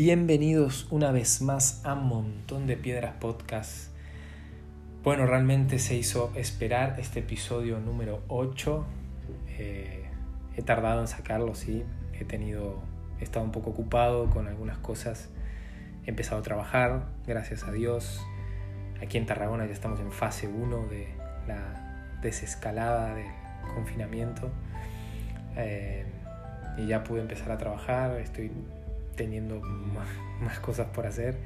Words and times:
Bienvenidos 0.00 0.86
una 0.92 1.10
vez 1.10 1.42
más 1.42 1.84
a 1.84 1.96
Montón 1.96 2.68
de 2.68 2.76
Piedras 2.76 3.14
Podcast. 3.18 3.90
Bueno, 5.02 5.26
realmente 5.26 5.80
se 5.80 5.96
hizo 5.96 6.30
esperar 6.36 7.00
este 7.00 7.18
episodio 7.18 7.80
número 7.80 8.22
8. 8.28 8.86
Eh, 9.58 10.04
he 10.56 10.62
tardado 10.62 11.00
en 11.00 11.08
sacarlo, 11.08 11.56
sí. 11.56 11.82
He 12.12 12.24
tenido, 12.24 12.80
he 13.18 13.24
estado 13.24 13.44
un 13.44 13.50
poco 13.50 13.70
ocupado 13.70 14.30
con 14.30 14.46
algunas 14.46 14.78
cosas. 14.78 15.30
He 16.06 16.10
empezado 16.10 16.42
a 16.42 16.44
trabajar, 16.44 17.06
gracias 17.26 17.64
a 17.64 17.72
Dios. 17.72 18.24
Aquí 19.02 19.18
en 19.18 19.26
Tarragona 19.26 19.66
ya 19.66 19.72
estamos 19.72 19.98
en 19.98 20.12
fase 20.12 20.46
1 20.46 20.86
de 20.86 21.08
la 21.48 22.20
desescalada 22.22 23.16
del 23.16 23.26
confinamiento. 23.74 24.48
Eh, 25.56 26.06
y 26.76 26.86
ya 26.86 27.02
pude 27.02 27.20
empezar 27.20 27.50
a 27.50 27.58
trabajar. 27.58 28.16
Estoy 28.20 28.52
teniendo 29.18 29.60
más, 29.60 30.58
cosas 30.60 30.86
por 30.86 31.06
hacer. 31.06 31.36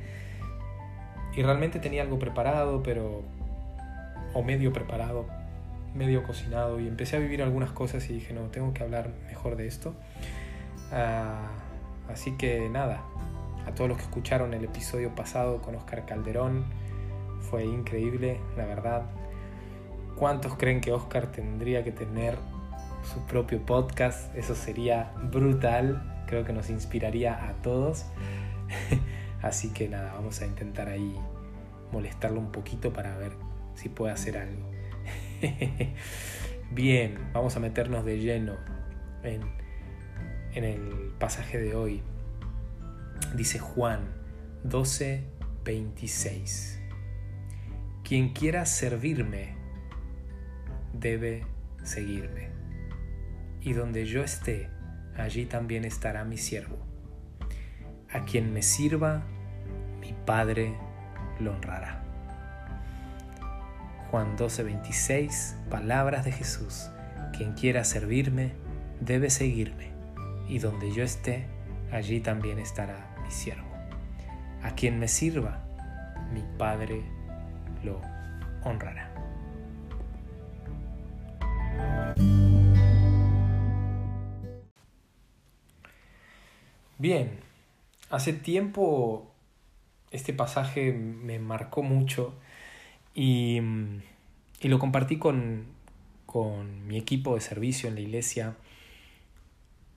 Y 1.35 1.43
realmente 1.43 1.81
tenía 1.81 2.03
algo 2.03 2.21
preparado, 2.21 2.85
pero... 2.85 3.23
o 4.35 4.43
medio 4.45 4.73
preparado, 4.73 5.27
medio 5.95 6.23
cocinado. 6.23 6.79
Y 6.79 6.87
empecé 6.87 7.17
a 7.17 7.19
vivir 7.19 7.43
algunas 7.43 7.73
cosas 7.73 8.09
y 8.09 8.13
dije, 8.13 8.33
no, 8.33 8.43
tengo 8.43 8.73
que 8.73 8.85
hablar 8.85 9.11
mejor 9.27 9.57
de 9.57 9.67
esto. 9.67 9.95
Ah, 10.93 11.49
así 12.13 12.37
que 12.37 12.69
nada, 12.69 13.03
a 13.67 13.75
todos 13.75 13.89
los 13.89 13.99
que 13.99 14.05
escucharon 14.05 14.55
el 14.55 14.65
episodio 14.65 15.15
pasado 15.15 15.63
con 15.63 15.75
Oscar 15.75 16.05
Calderón, 16.05 16.65
fue 17.41 17.65
increíble, 17.65 18.39
la 18.57 18.67
verdad. 18.67 19.03
¿Cuántos 20.17 20.55
creen 20.57 20.81
que 20.81 20.93
Oscar 20.93 21.33
tendría 21.33 21.83
que 21.83 21.93
tener 21.93 22.37
su 23.03 23.21
propio 23.27 23.65
podcast? 23.65 24.35
Eso 24.37 24.55
sería 24.55 25.13
brutal 25.31 26.12
creo 26.33 26.47
que 26.47 26.55
nos 26.55 26.71
inspiraría 26.71 27.47
a 27.47 27.53
todos. 27.61 28.07
Así 29.43 29.71
que 29.75 29.87
nada, 29.87 30.15
vamos 30.15 30.41
a 30.41 30.47
intentar 30.47 30.89
ahí 30.89 31.15
molestarlo 31.93 32.41
un 32.41 32.51
poquito 32.51 32.91
para 32.91 33.15
ver 33.19 33.33
si 33.75 33.91
puede 33.91 34.15
hacer 34.15 34.39
algo. 34.39 34.71
Bien, 36.71 37.19
vamos 37.35 37.55
a 37.57 37.61
meternos 37.61 38.07
de 38.07 38.19
lleno 38.19 38.57
en, 39.23 39.43
en 40.55 40.65
el 40.65 41.13
pasaje 41.19 41.59
de 41.59 41.75
hoy. 41.75 42.03
Dice 43.35 43.59
Juan 43.59 44.01
12, 44.65 45.25
26. 45.65 46.81
Quien 48.05 48.33
quiera 48.33 48.65
servirme 48.65 49.55
debe 50.95 51.45
seguirme. 51.83 52.49
Y 53.61 53.75
donde 53.75 54.07
yo 54.07 54.25
esté, 54.25 54.71
allí 55.17 55.47
también 55.47 55.85
estará 55.85 56.25
mi 56.25 56.37
siervo. 56.37 56.79
A 58.13 58.25
quien 58.25 58.53
me 58.53 58.63
sirva, 58.63 59.23
mi 60.01 60.15
Padre 60.27 60.75
lo 61.41 61.55
honrará. 61.55 62.03
Juan 64.11 64.37
12:26, 64.37 65.57
palabras 65.71 66.25
de 66.25 66.33
Jesús. 66.33 66.91
Quien 67.37 67.55
quiera 67.55 67.85
servirme, 67.85 68.53
debe 69.01 69.31
seguirme, 69.31 69.91
y 70.49 70.59
donde 70.59 70.93
yo 70.93 71.03
esté, 71.03 71.47
allí 71.91 72.21
también 72.21 72.59
estará 72.59 73.17
mi 73.23 73.31
siervo. 73.31 73.73
A 74.63 74.75
quien 74.75 74.99
me 74.99 75.09
sirva, 75.09 75.65
mi 76.33 76.45
Padre 76.59 77.03
lo 77.83 78.01
honrará. 78.63 79.12
Bien, 87.03 87.33
hace 88.11 88.33
tiempo 88.33 89.35
este 90.13 90.33
pasaje 90.33 90.93
me 90.93 91.41
marcó 91.41 91.83
mucho 91.83 92.33
y, 93.13 93.61
lo 94.63 94.79
compartí 94.79 95.19
con, 95.19 95.67
mi 96.87 96.97
equipo 96.97 97.35
de 97.35 97.41
servicio 97.41 97.89
en 97.89 97.97
la 97.97 98.03
iglesia. 98.03 98.55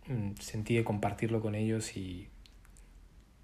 Mm, 0.08 0.32
sentí 0.40 0.74
de 0.76 0.84
compartirlo 0.84 1.42
con 1.42 1.54
ellos 1.54 1.96
y, 1.96 2.28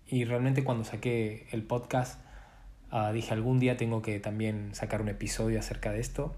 y 0.08 0.26
realmente 0.26 0.64
cuando 0.64 0.84
saqué 0.84 1.46
el 1.52 1.62
podcast 1.62 2.20
ah, 2.90 3.12
dije 3.12 3.32
algún 3.32 3.60
día 3.60 3.78
tengo 3.78 4.02
que 4.02 4.20
también 4.20 4.74
sacar 4.74 5.04
un 5.04 5.10
episodio 5.10 5.60
acerca 5.60 5.92
de 5.92 6.00
esto. 6.00 6.36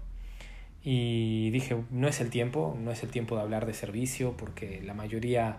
Y 0.82 1.48
dije, 1.52 1.84
no 1.90 2.06
es 2.06 2.20
el 2.20 2.28
tiempo, 2.28 2.76
no 2.78 2.90
es 2.90 3.02
el 3.02 3.08
tiempo 3.08 3.34
de 3.36 3.40
hablar 3.40 3.64
de 3.64 3.72
servicio 3.72 4.36
porque 4.36 4.82
la 4.82 4.92
mayoría 4.92 5.56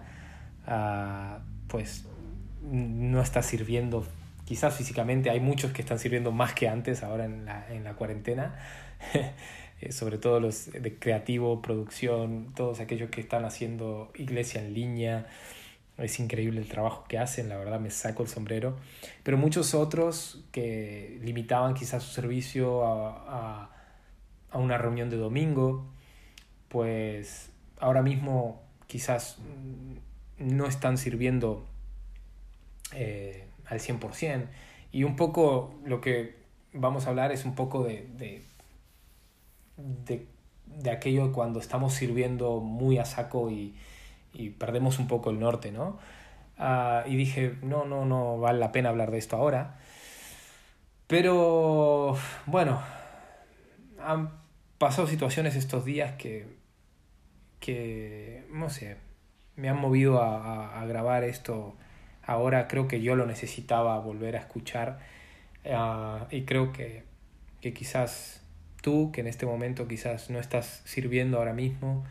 uh, 0.68 1.55
pues 1.68 2.06
no 2.62 3.22
está 3.22 3.42
sirviendo, 3.42 4.06
quizás 4.46 4.76
físicamente, 4.76 5.30
hay 5.30 5.40
muchos 5.40 5.72
que 5.72 5.81
están 5.81 6.00
sirviendo 6.00 6.31
más 6.31 6.53
que 6.53 6.68
antes 6.68 7.03
ahora 7.03 7.26
en 7.26 7.46
la, 7.46 7.68
en 7.74 7.84
la 7.84 7.94
cuarentena, 7.94 8.58
eh, 9.81 9.92
sobre 9.92 10.18
todo 10.18 10.40
los 10.40 10.72
de 10.72 10.98
creativo, 10.98 11.62
producción, 11.62 12.54
todos 12.56 12.80
aquellos 12.80 13.09
que 13.09 13.22
están 13.22 13.46
haciendo 13.46 14.12
iglesia 14.16 14.62
en 14.62 14.74
línea. 14.74 15.28
Es 15.98 16.20
increíble 16.20 16.59
el 16.59 16.68
trabajo 16.68 17.06
que 17.08 17.18
hacen, 17.18 17.48
la 17.48 17.58
verdad 17.58 17.80
me 17.80 17.90
saco 17.90 18.24
el 18.24 18.30
sombrero. 18.30 18.75
Pero 19.24 19.38
muchos 19.38 19.74
otros 19.74 20.44
que 20.52 21.20
limitaban 21.24 21.74
quizás 21.74 22.04
su 22.04 22.12
servicio 22.12 22.86
a, 22.86 23.09
a, 23.28 23.70
a 24.52 24.58
una 24.58 24.78
reunión 24.78 25.09
de 25.09 25.16
domingo, 25.16 25.86
pues 26.68 27.50
ahora 27.80 28.02
mismo 28.02 28.62
quizás 28.88 29.38
no 30.38 30.68
están 30.68 30.97
sirviendo 30.97 31.66
eh, 32.94 33.47
al 33.66 33.79
100%. 33.79 34.47
Y 34.91 35.03
un 35.03 35.16
poco 35.16 35.75
lo 35.85 36.01
que 36.01 36.35
vamos 36.73 37.06
a 37.06 37.09
hablar 37.09 37.31
es 37.31 37.46
un 37.46 37.56
poco 37.56 37.84
de, 37.84 38.07
de, 39.78 40.28
de, 40.66 40.91
aquello 40.91 41.31
cuando 41.31 41.59
estamos 41.59 41.94
sirviendo 41.94 42.59
muy 42.59 42.97
a 42.97 43.06
saco 43.06 43.50
y, 43.50 43.75
y 44.34 44.51
perdemos 44.51 45.00
un 45.00 45.07
poco 45.07 45.29
el 45.29 45.40
norte, 45.40 45.72
¿no? 45.72 45.97
Ah, 46.57 47.03
y 47.06 47.16
dije, 47.16 47.56
no, 47.62 47.85
no, 47.85 48.06
no 48.06 48.40
vale 48.40 48.59
la 48.59 48.72
pena 48.72 48.90
hablar 48.90 49.12
de 49.12 49.18
esto 49.18 49.35
ahora. 49.35 49.78
Pero 51.07 52.18
bueno, 52.45 52.81
han 54.01 54.31
pasado 54.78 55.07
situaciones 55.07 55.56
estos 55.56 55.85
días 55.85 56.16
que, 56.16 56.47
que 57.59 58.47
no 58.51 58.69
sé, 58.69 58.97
me 59.56 59.70
han 59.70 59.78
movido 59.78 60.22
a, 60.22 60.82
a, 60.82 60.86
grabar 60.86 61.24
esto 61.24 61.76
ahora. 62.24 62.68
Creo 62.68 62.88
que 62.88 63.02
yo 63.02 63.16
lo 63.16 63.26
necesitaba 63.26 63.98
volver 64.00 64.36
a 64.36 64.40
escuchar 64.40 65.00
uh, 65.66 66.26
y 66.30 66.44
creo 66.44 66.72
que, 66.72 67.04
que 67.62 67.74
quizás 67.74 68.42
tú, 68.82 69.12
que 69.12 69.22
en 69.22 69.28
este 69.28 69.46
momento 69.46 69.88
quizás 69.88 70.30
no 70.30 70.40
estás 70.40 70.82
sirviendo 70.86 71.38
ahora 71.38 71.54
mismo 71.54 72.04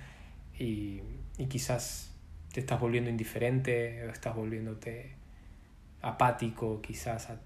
y, 0.59 1.03
y 1.39 1.47
quizás 1.47 2.13
te 2.53 2.61
estás 2.61 2.81
volviendo 2.81 3.11
indiferente 3.11 4.07
o 4.07 4.11
estás 4.11 4.35
volviéndote 4.35 5.15
apático 6.03 6.81
quizás 6.83 7.31
a 7.31 7.41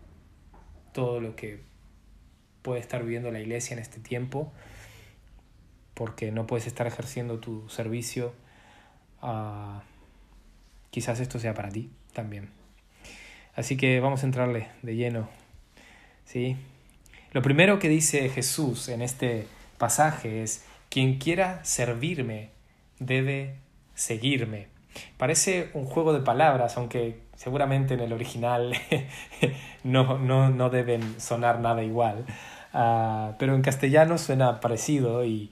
todo 0.93 1.21
lo 1.21 1.37
que 1.37 1.61
puede 2.63 2.81
estar 2.81 3.03
viviendo 3.03 3.31
la 3.31 3.41
iglesia 3.41 3.75
en 3.75 3.81
este 3.81 4.01
tiempo 4.01 4.53
porque 5.95 6.31
no 6.31 6.47
puedes 6.47 6.67
estar 6.67 6.87
ejerciendo 6.87 7.39
tu 7.39 7.69
servicio 7.69 8.35
quizás 10.91 11.21
esto 11.21 11.39
sea 11.39 11.55
para 11.55 11.71
ti 11.71 11.91
también. 12.13 12.51
Así 13.55 13.77
que 13.77 14.01
vamos 14.01 14.23
a 14.23 14.27
entrarle 14.27 14.69
de 14.83 14.97
lleno. 14.97 15.29
¿sí? 16.25 16.57
Lo 17.33 17.43
primero 17.43 17.79
que 17.79 17.89
dice 17.89 18.29
Jesús 18.29 18.89
en 18.89 19.03
este 19.03 19.47
pasaje 19.79 20.43
es, 20.43 20.65
quien 20.91 21.19
quiera 21.19 21.65
servirme 21.65 22.51
debe 22.99 23.57
seguirme. 23.95 24.69
Parece 25.17 25.71
un 25.75 25.85
juego 25.85 26.13
de 26.13 26.21
palabras, 26.21 26.77
aunque 26.77 27.21
seguramente 27.37 27.95
en 27.95 28.01
el 28.01 28.13
original 28.13 28.75
no, 29.85 30.19
no, 30.19 30.51
no, 30.51 30.71
deben 30.71 31.21
sonar 31.21 31.61
nada 31.61 31.83
igual. 31.83 32.25
Uh, 32.73 33.35
pero 33.39 33.55
en 33.55 33.63
castellano 33.63 34.19
suena 34.19 34.61
parecido 34.61 35.25
y 35.25 35.51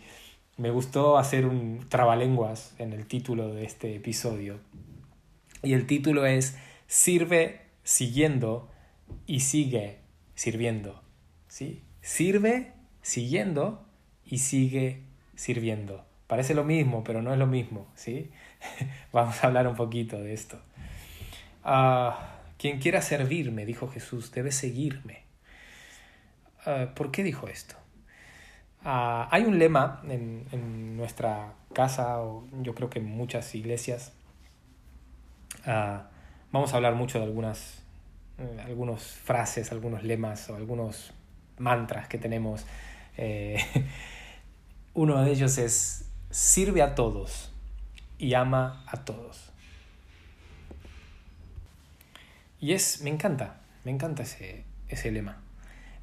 me 0.57 0.71
gustó 0.71 1.19
hacer 1.19 1.47
un 1.47 1.87
trabalenguas 1.89 2.75
en 2.79 2.93
el 2.93 3.07
título 3.07 3.53
de 3.53 3.65
este 3.65 3.95
episodio. 3.95 4.59
Y 5.63 5.75
el 5.75 5.87
título 5.87 6.25
es 6.25 6.57
Sirve 6.87 7.61
siguiendo 7.83 8.71
y 9.27 9.41
sigue 9.41 9.99
sirviendo. 10.35 11.03
¿Sí? 11.49 11.83
Sirve 12.01 12.73
siguiendo 13.03 13.85
y 14.25 14.39
sigue 14.39 15.03
sirviendo. 15.35 16.05
Parece 16.27 16.55
lo 16.55 16.65
mismo, 16.65 17.05
pero 17.05 17.23
no 17.23 17.33
es 17.33 17.39
lo 17.39 17.47
mismo. 17.47 17.87
¿sí? 17.95 18.31
Vamos 19.13 19.43
a 19.43 19.49
hablar 19.49 19.69
un 19.69 19.77
poquito 19.77 20.19
de 20.19 20.33
esto. 20.33 20.59
Ah, 21.65 22.39
quien 22.59 22.79
quiera 22.79 23.03
servirme, 23.03 23.67
dijo 23.67 23.89
Jesús, 23.89 24.33
debe 24.33 24.53
seguirme. 24.53 25.25
Ah, 26.65 26.93
¿Por 26.95 27.11
qué 27.11 27.23
dijo 27.23 27.47
esto? 27.49 27.77
Ah, 28.89 29.27
hay 29.33 29.43
un 29.43 29.59
lema 29.59 30.01
en, 30.09 30.97
nuestra 30.97 31.55
casa, 31.75 32.21
o 32.21 32.45
yo 32.63 32.73
creo 32.73 32.89
que 32.89 33.01
en 33.01 33.05
muchas 33.05 33.53
iglesias, 33.57 34.13
ah, 35.67 36.09
vamos 36.53 36.73
a 36.73 36.77
hablar 36.77 36.95
mucho 36.95 37.19
de 37.19 37.25
algunas 37.25 37.83
eh, 38.39 38.63
algunas 38.65 39.03
frases, 39.03 39.73
algunos 39.73 40.05
lemas 40.05 40.49
o 40.51 40.55
algunos 40.55 41.13
mantras 41.59 42.07
que 42.07 42.17
tenemos. 42.17 42.65
Eh, 43.17 43.59
uno 44.95 45.21
de 45.21 45.33
ellos 45.33 45.59
es, 45.59 46.09
sirve 46.31 46.81
a 46.81 46.95
todos 46.95 47.53
y 48.19 48.35
ama 48.35 48.85
a 48.87 49.05
todos. 49.05 49.51
Y 52.61 52.73
es, 52.73 53.03
me 53.03 53.11
encanta, 53.11 53.63
me 53.85 53.91
encanta 53.91 54.23
ese, 54.23 54.63
ese 54.89 55.11
lema. 55.11 55.43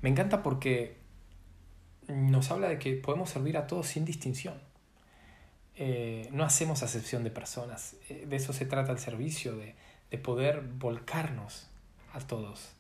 Me 0.02 0.10
encanta 0.10 0.44
porque 0.44 1.02
nos 2.08 2.52
habla 2.52 2.70
de 2.70 2.80
que 2.80 2.94
podemos 2.94 3.30
servir 3.30 3.58
a 3.58 3.68
todos 3.68 3.88
sin 3.88 4.06
distinción. 4.06 4.56
Eh, 5.76 6.30
no 6.32 6.44
hacemos 6.44 6.84
acepción 6.84 7.24
de 7.24 7.32
personas. 7.32 7.96
Eh, 8.10 8.26
de 8.28 8.36
eso 8.36 8.54
se 8.54 8.66
trata 8.66 8.92
el 8.92 9.00
servicio, 9.00 9.56
de, 9.56 9.76
de 10.12 10.18
poder 10.18 10.62
volcarnos 10.62 11.68
a 12.14 12.20
todos, 12.20 12.74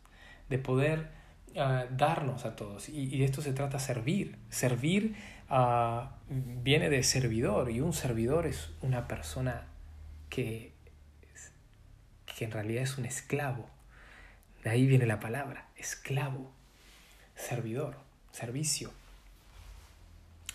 de 0.50 0.60
poder 0.60 1.10
ah, 1.58 1.86
darnos 1.90 2.46
a 2.46 2.56
todos. 2.56 2.90
Y, 2.90 3.18
de 3.18 3.26
esto 3.26 3.42
se 3.42 3.54
trata 3.54 3.80
servir. 3.80 4.38
Servir 4.50 5.16
uh, 5.50 6.08
viene 6.30 6.90
de 6.90 7.02
servidor 7.04 7.72
y 7.72 7.82
un 7.82 7.94
servidor 7.94 8.46
es 8.46 8.70
una 8.82 9.08
persona 9.08 9.66
que, 10.30 10.74
que 12.38 12.46
en 12.46 12.52
realidad 12.52 12.84
es 12.84 12.98
un 12.98 13.06
esclavo. 13.06 13.68
De 14.64 14.70
ahí 14.70 14.86
viene 14.86 15.06
la 15.08 15.20
palabra, 15.20 15.68
esclavo, 15.76 16.52
servidor, 17.36 17.98
servicio. 18.32 18.92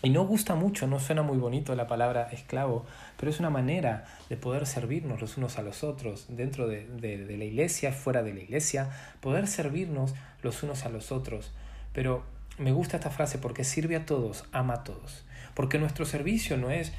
Y 0.01 0.11
no 0.11 0.25
gusta 0.25 0.55
mucho, 0.55 0.87
no 0.87 0.99
suena 0.99 1.23
muy 1.23 1.37
bonito 1.37 1.75
la 1.75 1.87
palabra 1.87 2.29
esclavo, 2.31 2.85
pero 3.17 3.29
es 3.29 3.39
una 3.39 3.49
manera 3.49 4.05
de 4.29 4.37
poder 4.37 4.65
servirnos 4.65 5.19
los 5.19 5.35
unos 5.35 5.57
a 5.57 5.61
los 5.61 5.83
otros, 5.83 6.25
dentro 6.29 6.67
de, 6.67 6.87
de, 6.87 7.37
la 7.37 7.43
iglesia, 7.43 7.91
fuera 7.91 8.23
de 8.23 8.33
la 8.33 8.39
iglesia, 8.39 8.89
poder 9.19 9.47
servirnos 9.47 10.15
los 10.41 10.63
unos 10.63 10.85
a 10.85 10.89
los 10.89 11.11
otros. 11.11 11.51
Pero 11.91 12.23
me 12.57 12.71
gusta 12.71 12.97
esta 12.97 13.09
frase 13.09 13.39
porque 13.39 13.65
sirve 13.65 13.97
a 13.97 14.05
todos, 14.05 14.45
ama 14.53 14.75
a 14.75 14.83
todos. 14.85 15.25
Porque 15.53 15.79
nuestro 15.79 16.05
servicio 16.05 16.55
no 16.55 16.71
es 16.71 16.93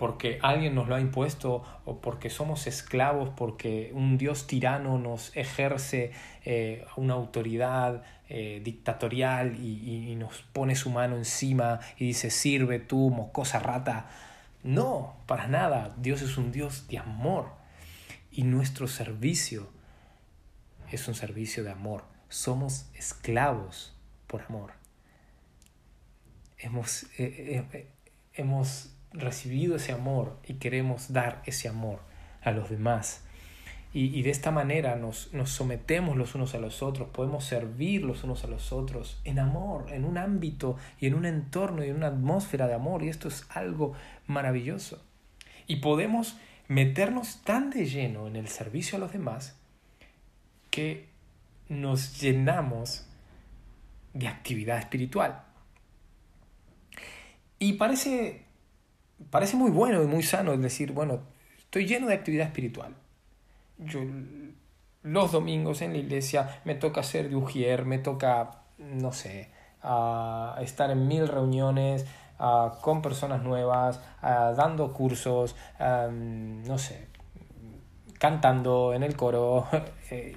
porque 0.00 0.38
alguien 0.40 0.74
nos 0.74 0.88
lo 0.88 0.94
ha 0.94 1.00
impuesto 1.02 1.62
o 1.84 2.00
porque 2.00 2.30
somos 2.30 2.66
esclavos, 2.66 3.28
porque 3.36 3.90
un 3.92 4.16
Dios 4.16 4.46
tirano 4.46 4.96
nos 4.96 5.36
ejerce 5.36 6.12
eh, 6.46 6.86
una 6.96 7.12
autoridad 7.12 8.02
eh, 8.30 8.62
dictatorial 8.64 9.56
y, 9.62 10.10
y, 10.10 10.16
nos 10.16 10.40
pone 10.54 10.74
su 10.74 10.88
mano 10.88 11.18
encima 11.18 11.80
y 11.98 12.06
dice, 12.06 12.30
sirve 12.30 12.78
tú, 12.78 13.10
mocosa 13.10 13.58
rata. 13.58 14.08
No, 14.62 15.16
para 15.26 15.48
nada. 15.48 15.94
Dios 15.98 16.22
es 16.22 16.38
un 16.38 16.50
Dios 16.50 16.88
de 16.88 16.96
amor 16.96 17.50
y 18.32 18.44
nuestro 18.44 18.88
servicio 18.88 19.68
es 20.90 21.08
un 21.08 21.14
servicio 21.14 21.62
de 21.62 21.72
amor. 21.72 22.04
Somos 22.30 22.86
esclavos 22.94 23.94
por 24.26 24.40
amor. 24.44 24.72
Hemos, 26.56 27.04
eh, 27.18 27.90
hemos 28.32 28.94
recibido 29.12 29.76
ese 29.76 29.92
amor 29.92 30.38
y 30.46 30.54
queremos 30.54 31.12
dar 31.12 31.42
ese 31.46 31.68
amor 31.68 32.00
a 32.42 32.52
los 32.52 32.70
demás. 32.70 33.24
Y, 33.92 34.22
de 34.22 34.30
esta 34.30 34.52
manera 34.52 34.94
nos, 34.94 35.34
nos, 35.34 35.50
sometemos 35.50 36.16
los 36.16 36.36
unos 36.36 36.54
a 36.54 36.58
los 36.58 36.80
otros, 36.80 37.08
podemos 37.08 37.44
servir 37.44 38.04
los 38.04 38.22
unos 38.22 38.44
a 38.44 38.46
los 38.46 38.70
otros 38.72 39.20
en 39.24 39.40
amor, 39.40 39.86
en 39.92 40.04
un 40.04 40.16
ámbito 40.16 40.76
y 41.00 41.08
en 41.08 41.14
un 41.14 41.26
entorno 41.26 41.84
y 41.84 41.88
en 41.88 41.96
una 41.96 42.06
atmósfera 42.06 42.68
de 42.68 42.74
amor. 42.74 43.02
Y 43.02 43.08
esto 43.08 43.26
es 43.26 43.46
algo 43.50 43.94
maravilloso. 44.28 45.02
Y 45.66 45.76
podemos 45.76 46.36
meternos 46.68 47.42
tan 47.42 47.70
de 47.70 47.84
lleno 47.86 48.28
en 48.28 48.36
el 48.36 48.46
servicio 48.46 48.96
a 48.96 49.00
los 49.00 49.12
demás 49.12 49.56
que 50.70 51.08
nos 51.68 52.20
llenamos 52.20 53.08
de 54.14 54.28
actividad 54.28 54.78
espiritual. 54.78 55.42
Y 57.58 57.72
parece 57.72 58.44
parece 59.30 59.56
muy 59.56 59.70
bueno 59.70 60.02
y 60.02 60.06
muy 60.06 60.22
sano 60.22 60.52
el 60.52 60.62
decir, 60.62 60.92
bueno, 60.92 61.20
estoy 61.58 61.86
lleno 61.86 62.06
de 62.06 62.14
actividad 62.14 62.46
espiritual. 62.46 62.94
Yo 63.78 64.00
los 65.02 65.32
domingos 65.32 65.82
en 65.82 65.92
la 65.92 65.98
iglesia 65.98 66.60
me 66.64 66.74
toca 66.74 67.02
ser 67.02 67.30
de 67.30 67.36
ujier, 67.36 67.84
me 67.84 67.98
toca, 67.98 68.62
no 68.78 69.12
sé, 69.12 69.48
estar 70.60 70.90
en 70.90 71.08
mil 71.08 71.26
reuniones 71.26 72.06
con 72.80 73.02
personas 73.02 73.42
nuevas, 73.42 74.00
dando 74.22 74.92
cursos, 74.92 75.56
no 75.78 76.78
sé, 76.78 77.08
cantando 78.18 78.92
en 78.92 79.02
el 79.02 79.16
coro, 79.16 79.66
eh, 80.10 80.36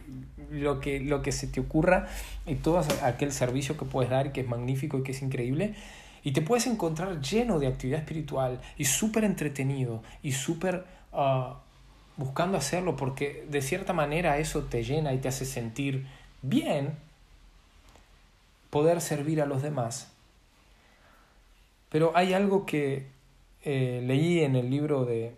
lo, 0.50 0.80
que, 0.80 1.02
lo 1.02 1.22
que 1.22 1.34
se 1.34 1.48
te 1.48 1.60
ocurra 1.60 2.08
y 2.46 2.56
todo 2.56 2.82
aquel 3.04 3.34
servicio 3.34 3.76
que 3.76 3.84
puedes 3.84 4.10
dar 4.10 4.32
que 4.32 4.42
es 4.42 4.48
magnífico 4.48 5.00
y 5.00 5.04
que 5.04 5.12
es 5.12 5.22
increíble. 5.22 5.76
Y 6.24 6.32
te 6.32 6.42
puedes 6.42 6.68
encontrar 6.68 7.22
lleno 7.22 7.60
de 7.60 7.68
actividad 7.68 8.00
espiritual 8.00 8.62
y 8.78 8.86
súper 8.86 9.26
entretenido 9.26 10.02
y 10.22 10.32
súper 10.32 10.86
ah, 11.12 11.60
buscando 12.16 12.58
hacerlo 12.58 12.96
porque 12.96 13.46
de 13.50 13.62
cierta 13.62 13.94
manera 13.94 14.38
eso 14.38 14.64
te 14.64 14.84
llena 14.84 15.14
y 15.14 15.18
te 15.18 15.28
hace 15.28 15.46
sentir 15.46 16.08
bien 16.42 16.98
poder 18.70 19.02
servir 19.02 19.42
a 19.42 19.46
los 19.46 19.62
demás. 19.62 20.12
Pero 21.90 22.12
hay 22.16 22.34
algo 22.34 22.66
que 22.66 23.08
eh, 23.64 24.02
leí 24.04 24.42
en 24.42 24.56
el 24.56 24.70
libro 24.70 25.06
de 25.06 25.36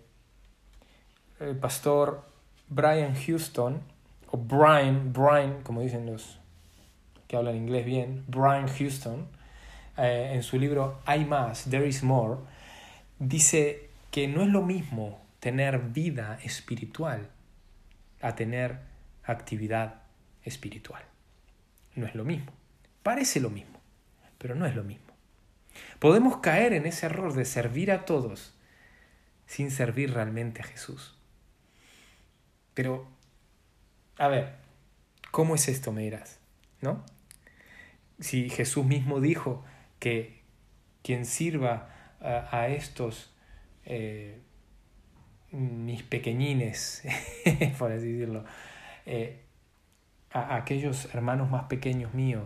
el 1.40 1.58
pastor 1.58 2.24
Brian 2.70 3.14
Houston, 3.14 3.82
o 4.32 4.38
Brian, 4.38 5.12
Brian, 5.12 5.62
como 5.64 5.82
dicen 5.82 6.06
los 6.06 6.40
que 7.28 7.36
hablan 7.36 7.56
inglés 7.56 7.86
bien, 7.86 8.24
Brian 8.28 8.68
Houston, 8.68 9.28
eh, 9.98 10.32
en 10.34 10.44
su 10.44 10.60
libro 10.60 11.02
Hay 11.06 11.26
más, 11.26 11.66
There 11.70 11.88
is 11.88 12.04
More, 12.04 12.40
dice 13.20 13.90
que 14.12 14.28
no 14.28 14.44
es 14.44 14.50
lo 14.50 14.62
mismo 14.62 15.22
tener 15.40 15.80
vida 15.80 16.40
espiritual 16.44 17.30
a 18.22 18.36
tener 18.36 18.80
actividad 19.24 20.02
espiritual. 20.44 21.04
No 21.96 22.08
es 22.08 22.16
lo 22.16 22.26
mismo. 22.26 22.52
Parece 23.04 23.40
lo 23.40 23.50
mismo, 23.50 23.80
pero 24.38 24.56
no 24.56 24.66
es 24.66 24.76
lo 24.76 24.84
mismo. 24.84 25.14
Podemos 26.00 26.38
caer 26.38 26.74
en 26.74 26.86
ese 26.86 27.06
error 27.06 27.34
de 27.34 27.46
servir 27.46 27.92
a 27.92 28.06
todos 28.06 28.54
sin 29.46 29.72
servir 29.72 30.14
realmente 30.14 30.62
a 30.62 30.66
Jesús. 30.66 31.16
Pero, 32.74 33.08
a 34.18 34.28
ver, 34.28 34.56
¿cómo 35.32 35.56
es 35.56 35.68
esto, 35.68 35.92
me 35.92 36.02
dirás? 36.02 36.40
¿No? 36.82 37.06
Si 38.20 38.50
Jesús 38.50 38.86
mismo 38.86 39.20
dijo, 39.22 39.64
que 40.06 40.44
quien 41.02 41.26
sirva 41.26 41.90
a, 42.22 42.68
estos 42.68 43.34
eh, 43.86 44.38
mis 45.50 46.04
pequeñines, 46.04 47.02
por 47.80 47.92
así 47.92 48.12
decirlo, 48.12 48.46
eh, 49.08 49.42
a, 50.32 50.58
aquellos 50.58 51.12
hermanos 51.16 51.50
más 51.50 51.64
pequeños 51.64 52.14
míos, 52.14 52.44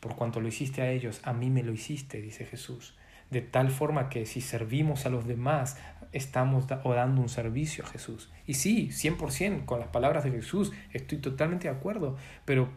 por 0.00 0.16
cuanto 0.16 0.40
lo 0.40 0.48
hiciste 0.48 0.82
a 0.82 0.90
ellos, 0.90 1.20
a 1.22 1.32
mí 1.32 1.48
me 1.48 1.62
lo 1.62 1.72
hiciste, 1.72 2.20
dice 2.20 2.44
Jesús. 2.44 2.98
De 3.30 3.40
tal 3.40 3.70
forma 3.70 4.08
que 4.08 4.26
si 4.26 4.40
servimos 4.40 5.06
a 5.06 5.10
los 5.10 5.28
demás, 5.28 5.78
estamos 6.10 6.66
dando 6.66 7.20
un 7.20 7.28
servicio 7.28 7.84
a 7.84 7.86
Jesús. 7.86 8.32
Y 8.48 8.54
sí, 8.54 8.88
100% 8.88 9.64
con 9.64 9.78
las 9.78 9.90
palabras 9.90 10.24
de 10.24 10.32
Jesús, 10.32 10.72
estoy 10.92 11.18
totalmente 11.18 11.68
de 11.68 11.76
acuerdo, 11.76 12.16
pero 12.44 12.68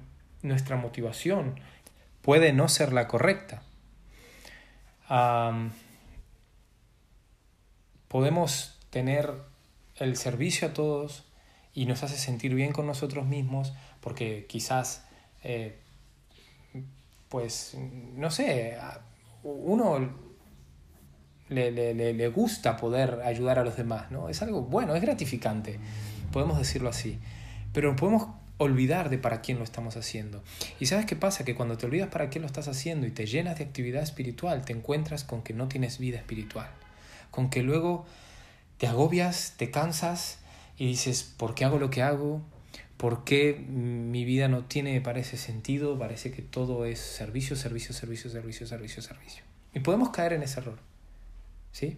nuestra 0.43 0.75
motivación 0.75 1.60
puede 2.22 2.53
no 2.53 2.67
ser 2.67 2.93
la 2.93 3.08
correcta 3.08 3.63
podemos 8.07 8.79
tener 8.89 9.33
el 9.95 10.17
servicio 10.17 10.67
a 10.67 10.74
todos 10.74 11.25
y 11.74 11.86
nos 11.86 12.03
hace 12.03 12.17
sentir 12.17 12.53
bien 12.53 12.72
con 12.72 12.86
nosotros 12.86 13.25
mismos 13.25 13.74
porque 14.01 14.45
quizás, 14.48 15.05
eh, 15.43 15.79
pues, 17.29 17.75
no 18.15 18.29
sé, 18.29 18.77
uno 19.43 20.13
le, 21.50 21.72
le, 21.72 22.13
le, 22.13 22.27
gusta 22.27 22.77
poder 22.77 23.22
ayudar 23.24 23.60
a 23.60 23.63
los 23.63 23.77
demás, 23.77 24.12
¿no? 24.12 24.29
Es 24.29 24.41
algo 24.41 24.62
bueno, 24.62 24.95
es 24.95 25.01
gratificante, 25.01 25.79
podemos 26.31 26.57
decirlo 26.57 26.89
así, 26.89 27.19
pero 27.72 27.95
podemos 27.95 28.27
olvidar 28.63 29.10
de 29.10 29.17
para 29.17 29.41
quién 29.41 29.58
lo 29.58 29.63
estamos 29.63 29.98
haciendo. 29.98 30.43
¿Y 30.79 30.88
sabes 30.88 31.05
qué 31.05 31.15
pasa? 31.15 31.46
Que 31.46 31.55
cuando 31.55 31.77
te 31.77 31.86
olvidas 31.86 32.10
para 32.10 32.29
qué 32.29 32.39
lo 32.39 32.46
estás 32.46 32.67
haciendo 32.67 33.08
y 33.08 33.12
te 33.12 33.25
llenas 33.25 33.58
de 33.58 33.65
actividad 33.65 34.03
espiritual, 34.03 34.65
te 34.65 34.74
encuentras 34.74 35.24
con 35.24 35.43
que 35.43 35.53
no 35.53 35.67
tienes 35.67 36.00
vida 36.00 36.17
espiritual. 36.17 36.70
Con 37.32 37.50
que 37.50 37.63
luego 37.63 38.05
te 38.77 38.88
agobias, 38.88 39.53
te 39.58 39.72
cansas 39.72 40.39
y 40.77 40.88
dices, 40.88 41.24
¿por 41.24 41.55
qué 41.55 41.65
hago 41.65 41.79
lo 41.79 41.89
que 41.89 42.01
hago? 42.01 42.41
¿Por 42.98 43.24
qué 43.24 43.53
mi 43.53 44.24
vida 44.24 44.48
no 44.48 44.65
tiene, 44.65 45.01
parece 45.01 45.38
sentido? 45.38 45.98
Parece 46.00 46.32
que 46.32 46.41
todo 46.41 46.86
es 46.86 47.00
servicio, 47.00 47.55
servicio, 47.55 47.93
servicio, 47.93 48.29
servicio, 48.29 48.65
servicio, 48.65 49.01
servicio. 49.01 49.43
Y 49.74 49.79
podemos 49.79 50.10
caer 50.10 50.34
en 50.34 50.43
ese 50.43 50.60
error. 50.60 50.79
¿Sí? 51.72 51.98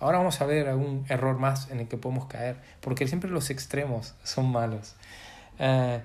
Ahora 0.00 0.18
vamos 0.18 0.40
a 0.40 0.46
ver 0.46 0.68
algún 0.68 1.04
error 1.08 1.38
más 1.38 1.70
en 1.70 1.80
el 1.80 1.88
que 1.88 1.96
podemos 1.96 2.26
caer, 2.26 2.56
porque 2.80 3.08
siempre 3.08 3.30
los 3.30 3.50
extremos 3.50 4.14
son 4.22 4.50
malos. 4.50 4.94
Eh, 5.58 6.00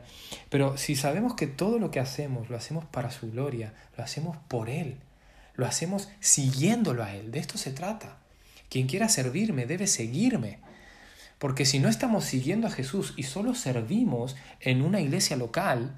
pero 0.49 0.77
si 0.77 0.95
sabemos 0.95 1.35
que 1.35 1.47
todo 1.47 1.79
lo 1.79 1.91
que 1.91 1.99
hacemos 1.99 2.49
lo 2.49 2.57
hacemos 2.57 2.85
para 2.85 3.11
su 3.11 3.31
gloria, 3.31 3.73
lo 3.97 4.03
hacemos 4.03 4.37
por 4.47 4.69
Él, 4.69 4.97
lo 5.55 5.65
hacemos 5.65 6.09
siguiéndolo 6.19 7.03
a 7.03 7.15
Él, 7.15 7.31
de 7.31 7.39
esto 7.39 7.57
se 7.57 7.71
trata. 7.71 8.17
Quien 8.69 8.87
quiera 8.87 9.07
servirme 9.09 9.67
debe 9.67 9.85
seguirme. 9.85 10.59
Porque 11.37 11.65
si 11.65 11.79
no 11.79 11.89
estamos 11.89 12.23
siguiendo 12.23 12.67
a 12.67 12.71
Jesús 12.71 13.13
y 13.17 13.23
solo 13.23 13.53
servimos 13.53 14.35
en 14.61 14.81
una 14.81 15.01
iglesia 15.01 15.35
local, 15.35 15.93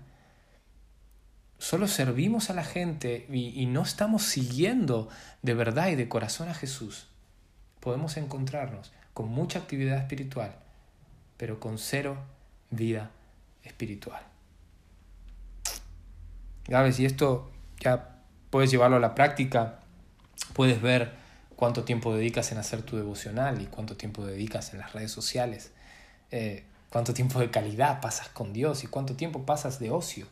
solo 1.58 1.88
servimos 1.88 2.50
a 2.50 2.54
la 2.54 2.64
gente 2.64 3.28
y, 3.32 3.66
no 3.68 3.84
estamos 3.84 4.24
siguiendo 4.24 5.08
de 5.42 5.54
verdad 5.54 5.90
y 5.90 5.96
de 5.96 6.10
corazón 6.10 6.50
a 6.50 6.54
Jesús, 6.54 7.08
podemos 7.80 8.18
encontrarnos 8.18 8.92
con 9.14 9.30
mucha 9.30 9.60
actividad 9.60 10.00
espiritual, 10.00 10.56
pero 11.38 11.60
con 11.60 11.78
cero 11.78 12.18
vida 12.72 13.12
espiritual. 13.66 14.22
¿Sabes? 16.70 17.00
Y 17.00 17.06
esto 17.06 17.52
ya 17.80 18.22
puedes 18.50 18.72
llevarlo 18.72 18.98
a 18.98 19.00
la 19.00 19.16
práctica, 19.16 19.80
puedes 20.54 20.82
ver 20.82 21.14
cuánto 21.56 21.84
tiempo 21.84 22.16
dedicas 22.16 22.52
en 22.52 22.58
hacer 22.58 22.82
tu 22.82 22.98
devocional 22.98 23.62
y 23.62 23.66
cuánto 23.66 23.96
tiempo 23.98 24.26
dedicas 24.26 24.74
en 24.74 24.80
las 24.80 24.94
redes 24.94 25.12
sociales, 25.12 25.72
eh, 26.32 26.64
cuánto 26.90 27.14
tiempo 27.14 27.40
de 27.40 27.52
calidad 27.52 28.02
pasas 28.02 28.30
con 28.30 28.54
Dios 28.54 28.84
y 28.84 28.88
cuánto 28.88 29.16
tiempo 29.16 29.46
pasas 29.46 29.80
de 29.80 29.92
ocio. 29.92 30.28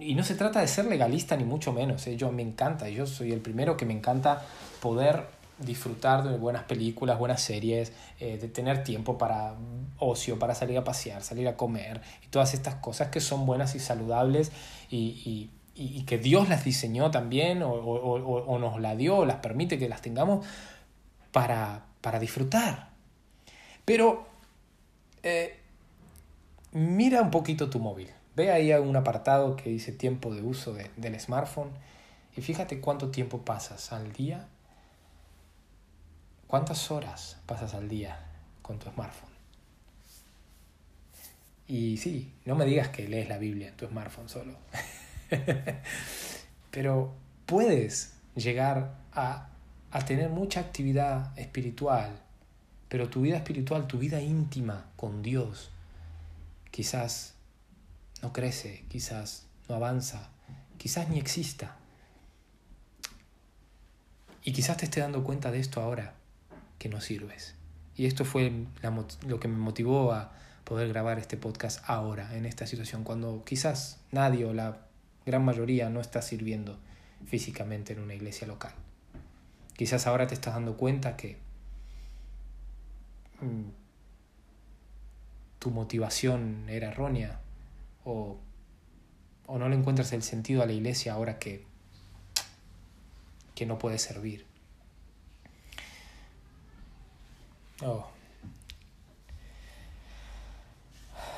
Y 0.00 0.14
no 0.14 0.24
se 0.24 0.34
trata 0.34 0.60
de 0.60 0.68
ser 0.68 0.86
legalista 0.86 1.36
ni 1.36 1.44
mucho 1.44 1.72
menos, 1.72 2.06
¿eh? 2.06 2.16
yo 2.16 2.32
me 2.32 2.42
encanta, 2.42 2.88
yo 2.88 3.06
soy 3.06 3.32
el 3.32 3.40
primero 3.40 3.76
que 3.76 3.86
me 3.86 3.94
encanta 3.94 4.44
poder 4.80 5.26
disfrutar 5.58 6.24
de 6.24 6.36
buenas 6.36 6.64
películas, 6.64 7.18
buenas 7.18 7.40
series, 7.40 7.92
eh, 8.18 8.38
de 8.38 8.48
tener 8.48 8.82
tiempo 8.82 9.18
para 9.18 9.54
ocio, 9.98 10.38
para 10.38 10.54
salir 10.54 10.76
a 10.78 10.84
pasear, 10.84 11.22
salir 11.22 11.46
a 11.48 11.56
comer 11.56 12.00
y 12.24 12.28
todas 12.28 12.54
estas 12.54 12.76
cosas 12.76 13.08
que 13.08 13.20
son 13.20 13.46
buenas 13.46 13.74
y 13.74 13.78
saludables 13.78 14.50
y, 14.90 15.50
que 16.06 16.18
Dios 16.18 16.48
las 16.48 16.64
diseñó 16.64 17.10
también 17.10 17.62
o, 17.64 18.58
nos 18.60 18.80
la 18.80 18.94
dio, 18.94 19.18
o 19.18 19.24
las 19.24 19.38
permite 19.38 19.76
que 19.78 19.88
las 19.88 20.02
tengamos 20.02 20.46
para, 21.32 21.86
para 22.00 22.20
disfrutar. 22.20 22.90
Pero 23.84 24.24
eh, 25.24 25.58
mira 26.70 27.22
un 27.22 27.32
poquito 27.32 27.70
tu 27.70 27.80
móvil. 27.80 28.08
Ve 28.36 28.52
ahí 28.52 28.72
un 28.72 28.94
apartado 28.94 29.56
que 29.56 29.70
dice 29.70 29.90
tiempo 29.90 30.32
de 30.32 30.42
uso 30.42 30.74
del 30.96 31.18
smartphone 31.18 31.70
y 32.36 32.40
fíjate 32.40 32.80
cuánto 32.80 33.10
tiempo 33.10 33.38
pasas 33.38 33.92
al 33.92 34.12
día 34.12 34.48
¿Cuántas 36.46 36.90
horas 36.90 37.38
pasas 37.46 37.74
al 37.74 37.88
día 37.88 38.18
con 38.62 38.78
tu 38.78 38.90
smartphone? 38.90 39.32
Y 41.66 41.96
sí, 41.96 42.32
no 42.44 42.54
me 42.54 42.66
digas 42.66 42.88
que 42.88 43.08
lees 43.08 43.28
la 43.28 43.38
Biblia 43.38 43.68
en 43.68 43.76
tu 43.76 43.86
smartphone 43.86 44.28
solo. 44.28 44.56
Pero 46.70 47.14
puedes 47.46 48.14
llegar 48.34 48.94
a, 49.12 49.48
a 49.90 50.04
tener 50.04 50.28
mucha 50.28 50.60
actividad 50.60 51.36
espiritual, 51.38 52.20
pero 52.88 53.08
tu 53.08 53.22
vida 53.22 53.36
espiritual, 53.36 53.86
tu 53.86 53.98
vida 53.98 54.20
íntima 54.20 54.86
con 54.96 55.22
Dios, 55.22 55.70
quizás 56.70 57.34
no 58.22 58.32
crece, 58.32 58.84
quizás 58.88 59.46
no 59.68 59.76
avanza, 59.76 60.30
quizás 60.78 61.08
ni 61.08 61.18
exista. 61.18 61.76
Y 64.42 64.52
quizás 64.52 64.76
te 64.76 64.84
esté 64.84 65.00
dando 65.00 65.24
cuenta 65.24 65.50
de 65.50 65.58
esto 65.58 65.80
ahora 65.80 66.14
que 66.78 66.88
no 66.88 67.00
sirves. 67.00 67.54
Y 67.96 68.06
esto 68.06 68.24
fue 68.24 68.52
lo 69.26 69.40
que 69.40 69.48
me 69.48 69.56
motivó 69.56 70.12
a 70.12 70.32
poder 70.64 70.88
grabar 70.88 71.18
este 71.18 71.36
podcast 71.36 71.82
ahora, 71.88 72.36
en 72.36 72.46
esta 72.46 72.66
situación, 72.66 73.04
cuando 73.04 73.44
quizás 73.44 74.00
nadie 74.10 74.44
o 74.44 74.52
la 74.52 74.78
gran 75.26 75.44
mayoría 75.44 75.90
no 75.90 76.00
está 76.00 76.22
sirviendo 76.22 76.78
físicamente 77.26 77.92
en 77.92 78.00
una 78.00 78.14
iglesia 78.14 78.46
local. 78.46 78.72
Quizás 79.76 80.06
ahora 80.06 80.26
te 80.26 80.34
estás 80.34 80.54
dando 80.54 80.76
cuenta 80.76 81.16
que 81.16 81.36
mm, 83.40 83.70
tu 85.58 85.70
motivación 85.70 86.66
era 86.68 86.88
errónea 86.88 87.40
o, 88.04 88.38
o 89.46 89.58
no 89.58 89.68
le 89.68 89.76
encuentras 89.76 90.12
el 90.12 90.22
sentido 90.22 90.62
a 90.62 90.66
la 90.66 90.72
iglesia 90.72 91.14
ahora 91.14 91.38
que, 91.38 91.64
que 93.54 93.66
no 93.66 93.78
puedes 93.78 94.02
servir. 94.02 94.46
Oh. 97.84 98.06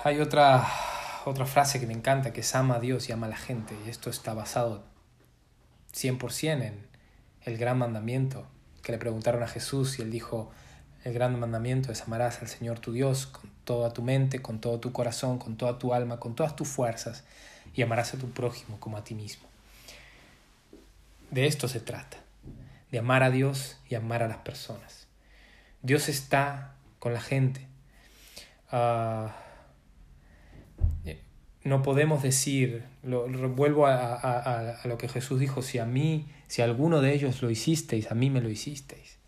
Hay 0.04 0.20
otra, 0.20 0.64
otra 1.24 1.44
frase 1.44 1.80
que 1.80 1.86
me 1.86 1.92
encanta, 1.92 2.32
que 2.32 2.42
es 2.42 2.54
ama 2.54 2.76
a 2.76 2.80
Dios 2.80 3.08
y 3.08 3.12
ama 3.12 3.26
a 3.26 3.30
la 3.30 3.36
gente. 3.36 3.74
Y 3.84 3.90
esto 3.90 4.10
está 4.10 4.32
basado 4.32 4.84
100% 5.92 6.62
en 6.62 6.86
el 7.42 7.58
gran 7.58 7.78
mandamiento 7.78 8.46
que 8.82 8.92
le 8.92 8.98
preguntaron 8.98 9.42
a 9.42 9.48
Jesús 9.48 9.98
y 9.98 10.02
él 10.02 10.12
dijo, 10.12 10.52
el 11.02 11.12
gran 11.12 11.38
mandamiento 11.40 11.90
es 11.90 12.02
amarás 12.02 12.40
al 12.40 12.48
Señor 12.48 12.78
tu 12.78 12.92
Dios 12.92 13.26
con 13.26 13.50
toda 13.64 13.92
tu 13.92 14.02
mente, 14.02 14.40
con 14.40 14.60
todo 14.60 14.78
tu 14.78 14.92
corazón, 14.92 15.38
con 15.38 15.56
toda 15.56 15.78
tu 15.78 15.92
alma, 15.92 16.20
con 16.20 16.36
todas 16.36 16.54
tus 16.54 16.68
fuerzas 16.68 17.24
y 17.74 17.82
amarás 17.82 18.14
a 18.14 18.18
tu 18.18 18.30
prójimo 18.30 18.78
como 18.78 18.96
a 18.96 19.02
ti 19.02 19.16
mismo. 19.16 19.48
De 21.32 21.46
esto 21.46 21.66
se 21.66 21.80
trata, 21.80 22.18
de 22.92 23.00
amar 23.00 23.24
a 23.24 23.30
Dios 23.30 23.78
y 23.88 23.96
amar 23.96 24.22
a 24.22 24.28
las 24.28 24.38
personas. 24.38 25.05
Dios 25.86 26.08
está 26.08 26.74
con 26.98 27.12
la 27.12 27.20
gente. 27.20 27.64
Ah, 28.72 29.36
no 31.62 31.82
podemos 31.82 32.24
decir, 32.24 32.82
lo, 33.04 33.28
vuelvo 33.50 33.86
a, 33.86 34.80
lo 34.84 34.98
que 34.98 35.08
Jesús 35.08 35.38
dijo, 35.38 35.62
si 35.62 35.78
a 35.78 35.84
mí, 35.84 36.26
si 36.48 36.60
a 36.60 36.64
alguno 36.64 37.00
de 37.00 37.14
ellos 37.14 37.40
lo 37.40 37.50
hicisteis, 37.50 38.10
a 38.10 38.16
mí 38.16 38.30
me 38.30 38.40
lo 38.40 38.50
hicisteis. 38.50 39.18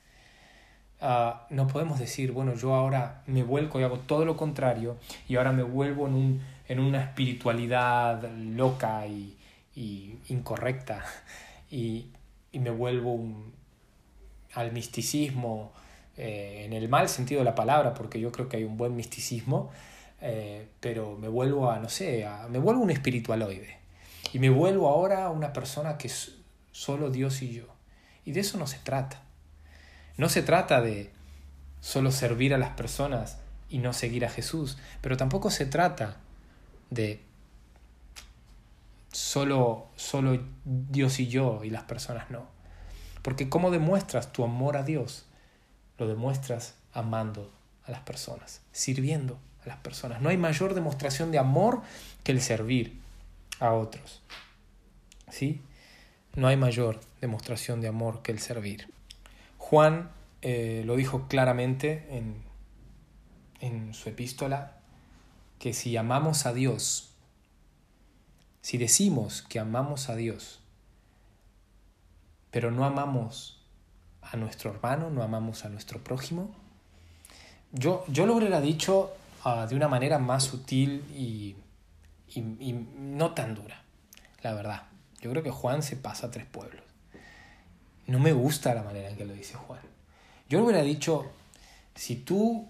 Ah, 1.01 1.47
no 1.51 1.69
podemos 1.69 2.01
decir, 2.01 2.33
bueno, 2.33 2.55
yo 2.57 2.75
ahora 2.75 3.23
me 3.27 3.45
vuelco 3.45 3.79
y 3.79 3.85
hago 3.85 4.01
todo 4.01 4.25
lo 4.25 4.37
contrario 4.37 4.97
y 5.29 5.37
ahora 5.37 5.53
me 5.53 5.63
vuelvo 5.63 6.09
en, 6.09 6.15
un, 6.15 6.43
en 6.67 6.81
una 6.81 7.05
espiritualidad 7.05 8.29
loca 8.33 9.07
y, 9.07 9.37
incorrecta 10.29 11.05
y, 11.71 12.11
me 12.53 12.71
vuelvo 12.71 13.25
al 14.55 14.73
misticismo 14.73 15.73
eh, 16.19 16.65
en 16.65 16.73
el 16.73 16.89
mal 16.89 17.09
sentido 17.09 17.39
de 17.41 17.45
la 17.45 17.55
palabra, 17.55 17.95
porque 17.95 18.19
yo 18.19 18.33
creo 18.33 18.49
que 18.49 18.57
hay 18.57 18.65
un 18.65 18.77
buen 18.77 18.97
misticismo, 18.97 19.71
eh, 20.21 20.67
pero 20.81 21.17
me 21.17 21.29
vuelvo 21.29 21.71
a, 21.71 21.79
no 21.79 21.89
sé, 21.89 22.27
me 22.51 22.59
vuelvo 22.59 22.83
un 22.83 22.91
espiritualoide. 22.91 23.79
Y 24.33 24.41
me 24.41 24.51
vuelvo 24.51 24.89
ahora 24.89 25.31
una 25.31 25.53
persona 25.53 25.97
que 25.97 26.09
es 26.09 26.35
solo 26.73 27.11
Dios 27.11 27.41
y 27.43 27.53
yo. 27.53 27.67
Y 28.25 28.33
de 28.33 28.41
eso 28.41 28.59
no 28.59 28.67
se 28.67 28.79
trata. 28.79 29.23
No 30.17 30.29
se 30.29 30.43
trata 30.43 30.81
de 30.81 31.11
solo 31.81 32.11
servir 32.11 32.53
a 32.53 32.59
las 32.59 32.71
personas 32.71 33.39
y 33.71 33.79
no 33.79 33.93
seguir 33.93 34.27
a 34.27 34.29
Jesús, 34.29 34.77
pero 35.01 35.17
tampoco 35.17 35.51
se 35.51 35.67
trata 35.67 36.17
de 36.91 37.23
solo, 39.13 39.87
solo 39.95 40.43
Dios 40.65 41.21
y 41.21 41.29
yo 41.29 41.63
y 41.63 41.71
las 41.71 41.85
personas 41.85 42.29
no. 42.29 42.47
Porque 43.23 43.49
¿cómo 43.49 43.71
demuestras 43.71 44.33
tu 44.33 44.43
amor 44.43 44.77
a 44.77 44.83
Dios? 44.83 45.28
Lo 45.99 46.07
demuestras 46.07 46.75
amando 46.93 47.51
a 47.85 47.91
las 47.91 48.01
personas, 48.01 48.63
sirviendo 48.73 49.39
a 49.65 49.69
las 49.69 49.79
personas. 49.79 50.21
No 50.21 50.29
hay 50.29 50.37
mayor 50.37 50.75
demostración 50.75 51.31
de 51.31 51.39
amor 51.39 51.83
que 52.23 52.33
el 52.33 52.41
servir 52.41 52.99
a 53.61 53.73
otros. 53.73 54.23
¿Sí? 55.31 55.61
No 56.35 56.49
hay 56.49 56.57
mayor 56.57 57.01
demostración 57.21 57.81
de 57.81 57.89
amor 57.89 58.23
que 58.23 58.33
el 58.33 58.39
servir. 58.39 58.89
Juan 59.59 60.11
eh, 60.43 60.83
lo 60.87 60.97
dijo 60.97 61.27
claramente 61.29 62.07
en, 62.11 62.43
en 63.61 63.93
su 63.93 64.09
epístola, 64.09 64.79
que 65.59 65.73
si 65.73 65.97
amamos 65.97 66.47
a 66.47 66.53
Dios, 66.53 67.11
si 68.63 68.79
decimos 68.79 69.43
que 69.43 69.59
amamos 69.59 70.09
a 70.09 70.15
Dios, 70.15 70.61
pero 72.51 72.71
no 72.71 72.85
amamos 72.85 73.58
a 74.31 74.37
nuestro 74.37 74.71
hermano, 74.71 75.11
no 75.11 75.23
amamos 75.23 75.65
a 75.65 75.69
nuestro 75.69 76.03
prójimo. 76.03 76.51
Yo, 77.73 78.05
yo 78.09 78.27
lo 78.27 78.37
hubiera 78.37 78.61
dicho 78.61 79.13
ah, 79.45 79.67
de 79.69 79.77
una 79.77 79.89
manera 79.89 80.19
más 80.19 80.45
sutil 80.45 81.05
y, 81.15 81.57
y, 82.35 82.73
no 82.73 83.33
tan 83.33 83.55
dura, 83.55 83.83
la 84.43 84.55
verdad. 84.55 84.83
Yo 85.21 85.31
creo 85.31 85.43
que 85.43 85.51
Juan 85.51 85.83
se 85.83 85.97
pasa 85.97 86.29
a 86.29 86.31
tres 86.31 86.47
pueblos. 86.47 86.83
No 88.07 88.19
me 88.19 88.33
gusta 88.33 88.75
la 88.75 88.83
manera 88.83 89.11
en 89.11 89.17
que 89.17 89.25
lo 89.25 89.35
dice 89.35 89.55
Juan. 89.55 89.81
Yo 90.49 90.59
lo 90.59 90.65
hubiera 90.65 90.83
dicho, 90.83 91.31
si 91.95 92.17
tú 92.17 92.67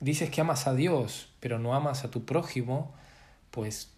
dices 0.00 0.30
que 0.30 0.40
amas 0.40 0.66
a 0.66 0.74
Dios, 0.74 1.28
pero 1.40 1.58
no 1.58 1.74
amas 1.74 2.04
a 2.04 2.10
tu 2.10 2.24
prójimo, 2.24 2.92
pues 3.50 3.90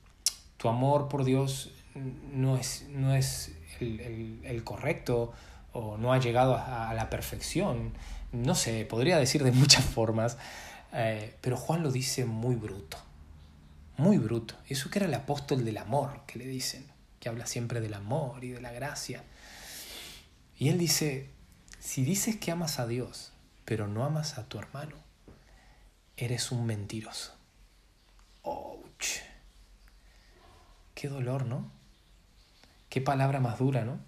tu 0.57 0.69
amor 0.69 1.09
por 1.09 1.25
Dios 1.25 1.73
no 2.33 2.57
es, 2.57 2.87
no 2.91 3.15
es 3.15 3.53
el, 3.81 4.41
el 4.45 4.65
correcto 4.65 5.33
o 5.73 5.97
no 5.97 6.13
ha 6.13 6.19
llegado 6.19 6.57
a, 6.57 6.93
la 6.95 7.11
perfección. 7.11 7.93
No 8.33 8.55
sé, 8.55 8.85
podría 8.85 9.19
decir 9.19 9.43
de 9.43 9.53
muchas 9.53 9.85
formas, 9.85 10.39
eh, 10.93 11.37
pero 11.41 11.57
Juan 11.57 11.83
lo 11.83 11.91
dice 11.91 12.25
muy 12.25 12.55
bruto. 12.55 12.99
muy 13.97 14.19
bruto. 14.19 14.55
Eso 14.69 14.91
que 14.91 14.99
era 14.99 15.07
el 15.07 15.15
apóstol 15.15 15.65
del 15.65 15.79
amor, 15.79 16.21
que 16.27 16.39
le 16.39 16.47
dicen, 16.47 16.87
que 17.21 17.29
habla 17.29 17.47
siempre 17.47 17.81
del 17.81 17.95
amor 17.95 18.45
y 18.45 18.51
de 18.51 18.61
la 18.61 18.73
gracia. 18.73 19.25
Y 20.59 20.69
él 20.69 20.79
dice, 20.79 21.31
si 21.79 22.05
dices 22.05 22.37
que 22.37 22.51
amas 22.51 22.79
a 22.79 22.87
Dios, 22.87 23.33
pero 23.65 23.87
no 23.87 24.05
amas 24.05 24.39
a 24.39 24.49
tu 24.49 24.59
hermano, 24.59 24.97
eres 26.17 26.53
un 26.53 26.67
mentiroso. 26.67 27.35
¡Ouch! 28.43 29.21
Qué 30.95 31.09
dolor, 31.09 31.47
¿no? 31.47 31.71
Qué 32.89 33.01
palabra 33.01 33.41
más 33.41 33.59
dura, 33.59 33.85
¿no? 33.85 33.99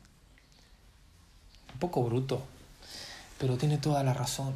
Un 1.75 1.81
poco 1.81 2.02
bruto, 2.02 2.43
pero 3.38 3.57
tiene 3.57 3.78
toda 3.78 4.02
la 4.02 4.14
razón. 4.14 4.54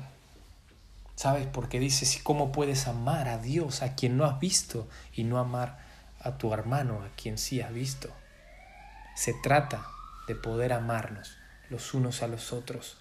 ¿Sabes? 1.15 1.49
Porque 1.49 1.81
dice, 1.81 2.07
si 2.07 2.21
cómo 2.21 2.53
puedes 2.53 2.87
amar 2.87 3.29
a 3.29 3.39
Dios, 3.39 3.83
a 3.83 3.97
quien 3.97 4.17
no 4.17 4.25
has 4.25 4.39
visto, 4.39 4.89
y 5.13 5.25
no 5.25 5.39
amar 5.39 5.79
a 6.21 6.39
tu 6.39 6.53
hermano, 6.55 7.03
a 7.03 7.09
quien 7.21 7.39
sí 7.39 7.61
has 7.61 7.73
visto. 7.73 8.09
Se 9.17 9.35
trata 9.35 9.85
de 10.29 10.37
poder 10.37 10.73
amarnos 10.73 11.37
los 11.71 11.93
unos 11.93 12.23
a 12.23 12.29
los 12.29 12.53
otros, 12.53 12.97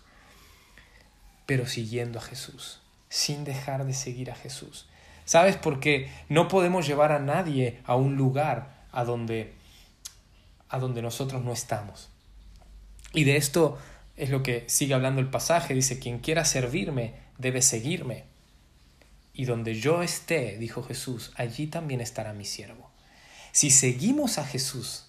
pero 1.45 1.67
siguiendo 1.67 2.19
a 2.19 2.23
Jesús, 2.23 2.79
sin 3.09 3.43
dejar 3.43 3.85
de 3.85 3.93
seguir 3.93 4.31
a 4.31 4.35
Jesús. 4.35 4.87
¿Sabes? 5.25 5.57
Porque 5.57 6.11
no 6.29 6.47
podemos 6.47 6.87
llevar 6.87 7.11
a 7.11 7.19
nadie 7.19 7.81
a 7.85 7.95
un 7.95 8.15
lugar 8.15 8.85
a 8.91 9.03
donde, 9.03 9.53
a 10.69 10.79
donde 10.79 11.01
nosotros 11.01 11.43
no 11.43 11.51
estamos. 11.51 12.09
Y 13.13 13.25
de 13.25 13.35
esto 13.35 13.77
es 14.17 14.31
lo 14.31 14.43
que 14.43 14.65
sigue 14.67 14.95
hablando 14.95 15.21
el 15.21 15.29
pasaje. 15.29 15.73
Dice, 15.73 15.99
quien 15.99 16.19
quiera 16.19 16.43
servirme 16.43 17.13
debe 17.37 17.61
seguirme. 17.61 18.25
Y 19.33 19.45
donde 19.45 19.75
yo 19.75 20.01
esté, 20.01 20.57
dijo 20.57 20.81
Jesús, 20.81 21.31
allí 21.35 21.67
también 21.67 22.01
estará 22.01 22.33
mi 22.33 22.43
siervo. 22.43 22.89
Si 23.51 23.69
seguimos 23.69 24.39
a 24.39 24.43
Jesús, 24.45 25.05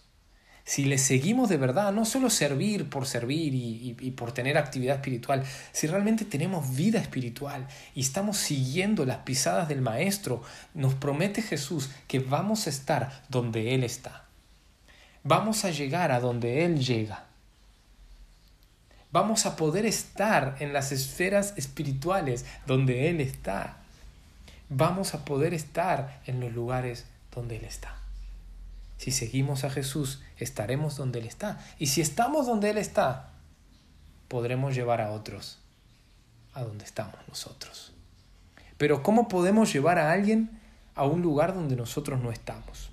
si 0.64 0.84
le 0.84 0.98
seguimos 0.98 1.48
de 1.48 1.56
verdad, 1.56 1.94
no 1.94 2.04
solo 2.04 2.28
servir 2.28 2.90
por 2.90 3.06
servir 3.06 3.54
y, 3.54 4.10
por 4.10 4.32
tener 4.32 4.58
actividad 4.58 4.96
espiritual, 4.96 5.42
si 5.72 5.86
realmente 5.86 6.26
tenemos 6.26 6.76
vida 6.76 7.00
espiritual 7.00 7.66
y 7.94 8.02
estamos 8.02 8.36
siguiendo 8.36 9.06
las 9.06 9.18
pisadas 9.18 9.66
del 9.68 9.80
Maestro, 9.80 10.42
nos 10.74 10.92
promete 10.92 11.40
Jesús 11.40 11.88
que 12.06 12.18
vamos 12.18 12.66
a 12.66 12.70
estar 12.70 13.22
donde 13.30 13.74
Él 13.74 13.82
está. 13.82 14.26
Vamos 15.24 15.64
a 15.64 15.70
llegar 15.70 16.12
a 16.12 16.20
donde 16.20 16.66
Él 16.66 16.84
llega. 16.84 17.27
Vamos 19.10 19.46
a 19.46 19.56
poder 19.56 19.86
estar 19.86 20.56
en 20.60 20.72
las 20.72 20.92
esferas 20.92 21.54
espirituales 21.56 22.44
donde 22.66 23.08
Él 23.08 23.20
está. 23.20 23.78
Vamos 24.68 25.14
a 25.14 25.24
poder 25.24 25.54
estar 25.54 26.20
en 26.26 26.40
los 26.40 26.52
lugares 26.52 27.06
donde 27.34 27.56
Él 27.56 27.64
está. 27.64 27.96
Si 28.98 29.10
seguimos 29.10 29.64
a 29.64 29.70
Jesús, 29.70 30.20
estaremos 30.36 30.96
donde 30.96 31.20
Él 31.20 31.26
está. 31.26 31.58
Y 31.78 31.86
si 31.86 32.02
estamos 32.02 32.46
donde 32.46 32.70
Él 32.70 32.78
está, 32.78 33.30
podremos 34.28 34.74
llevar 34.74 35.00
a 35.00 35.12
otros 35.12 35.58
a 36.52 36.62
donde 36.62 36.84
estamos 36.84 37.16
nosotros. 37.28 37.92
Pero 38.76 39.02
¿cómo 39.02 39.28
podemos 39.28 39.72
llevar 39.72 39.98
a 39.98 40.12
alguien 40.12 40.60
a 40.94 41.04
un 41.04 41.22
lugar 41.22 41.54
donde 41.54 41.76
nosotros 41.76 42.20
no 42.20 42.30
estamos? 42.30 42.90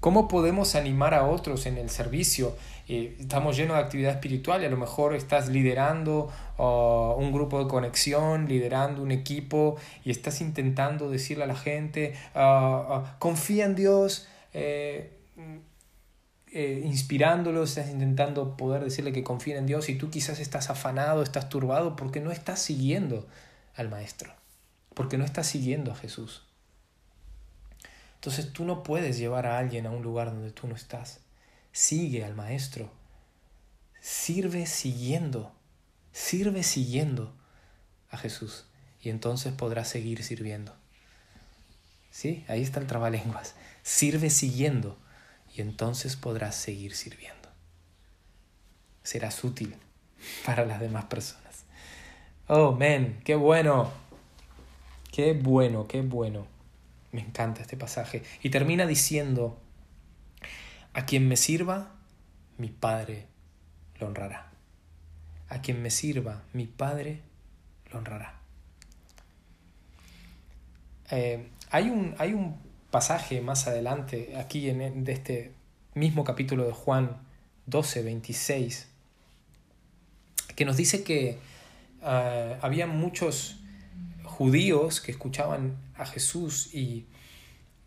¿Cómo 0.00 0.28
podemos 0.28 0.74
animar 0.74 1.14
a 1.14 1.24
otros 1.24 1.66
en 1.66 1.78
el 1.78 1.88
servicio? 1.88 2.56
Eh, 2.94 3.16
estamos 3.18 3.56
llenos 3.56 3.78
de 3.78 3.82
actividad 3.82 4.12
espiritual 4.12 4.60
y 4.60 4.66
a 4.66 4.68
lo 4.68 4.76
mejor 4.76 5.14
estás 5.14 5.48
liderando 5.48 6.30
uh, 6.58 7.14
un 7.16 7.32
grupo 7.32 7.58
de 7.64 7.66
conexión, 7.66 8.46
liderando 8.46 9.02
un 9.02 9.12
equipo 9.12 9.76
y 10.04 10.10
estás 10.10 10.42
intentando 10.42 11.08
decirle 11.08 11.44
a 11.44 11.46
la 11.46 11.56
gente, 11.56 12.14
uh, 12.34 12.98
uh, 12.98 13.04
confía 13.18 13.64
en 13.64 13.76
Dios, 13.76 14.28
eh, 14.52 15.10
eh, 16.52 16.82
inspirándolos, 16.84 17.70
estás 17.70 17.90
intentando 17.90 18.58
poder 18.58 18.84
decirle 18.84 19.14
que 19.14 19.24
confíen 19.24 19.56
en 19.56 19.64
Dios 19.64 19.88
y 19.88 19.96
tú 19.96 20.10
quizás 20.10 20.38
estás 20.38 20.68
afanado, 20.68 21.22
estás 21.22 21.48
turbado 21.48 21.96
porque 21.96 22.20
no 22.20 22.30
estás 22.30 22.60
siguiendo 22.60 23.26
al 23.74 23.88
Maestro, 23.88 24.34
porque 24.92 25.16
no 25.16 25.24
estás 25.24 25.46
siguiendo 25.46 25.92
a 25.92 25.94
Jesús. 25.94 26.44
Entonces 28.16 28.52
tú 28.52 28.66
no 28.66 28.82
puedes 28.82 29.16
llevar 29.16 29.46
a 29.46 29.56
alguien 29.56 29.86
a 29.86 29.90
un 29.90 30.02
lugar 30.02 30.30
donde 30.30 30.50
tú 30.50 30.68
no 30.68 30.74
estás. 30.74 31.22
Sigue 31.72 32.24
al 32.24 32.34
Maestro. 32.34 32.90
Sirve 34.00 34.66
siguiendo. 34.66 35.52
Sirve 36.12 36.62
siguiendo 36.62 37.34
a 38.10 38.18
Jesús. 38.18 38.66
Y 39.00 39.08
entonces 39.08 39.52
podrás 39.52 39.88
seguir 39.88 40.22
sirviendo. 40.22 40.76
¿Sí? 42.10 42.44
Ahí 42.46 42.62
está 42.62 42.78
el 42.78 42.86
trabalenguas. 42.86 43.54
Sirve 43.82 44.28
siguiendo. 44.28 44.98
Y 45.56 45.62
entonces 45.62 46.16
podrás 46.16 46.56
seguir 46.56 46.94
sirviendo. 46.94 47.48
Serás 49.02 49.42
útil 49.42 49.74
para 50.44 50.66
las 50.66 50.78
demás 50.78 51.06
personas. 51.06 51.64
Oh, 52.48 52.72
men, 52.72 53.20
qué 53.24 53.34
bueno. 53.34 53.90
Qué 55.10 55.32
bueno, 55.32 55.86
qué 55.88 56.02
bueno. 56.02 56.46
Me 57.12 57.20
encanta 57.20 57.62
este 57.62 57.76
pasaje. 57.76 58.22
Y 58.42 58.50
termina 58.50 58.86
diciendo, 58.86 59.58
a 60.94 61.06
quien 61.06 61.28
me 61.28 61.36
sirva, 61.36 61.94
mi 62.58 62.68
Padre 62.68 63.26
lo 63.98 64.06
honrará. 64.06 64.52
A 65.48 65.60
quien 65.60 65.82
me 65.82 65.90
sirva, 65.90 66.42
mi 66.52 66.66
Padre 66.66 67.22
lo 67.90 67.98
honrará. 67.98 68.40
Eh, 71.10 71.48
hay, 71.70 71.90
un, 71.90 72.14
hay, 72.18 72.32
un, 72.32 72.56
pasaje 72.90 73.40
más 73.40 73.66
adelante, 73.66 74.36
aquí 74.36 74.68
en 74.68 75.04
de 75.04 75.12
este 75.12 75.54
mismo 75.94 76.24
capítulo 76.24 76.66
de 76.66 76.72
Juan 76.72 77.16
12, 77.64 78.02
26, 78.02 78.88
que 80.54 80.64
nos 80.66 80.76
dice 80.76 81.02
que 81.02 81.38
uh, 82.02 82.58
había 82.60 82.86
muchos 82.86 83.56
judíos 84.24 85.00
que 85.00 85.10
escuchaban 85.10 85.78
a 85.96 86.04
Jesús 86.04 86.74
y 86.74 87.06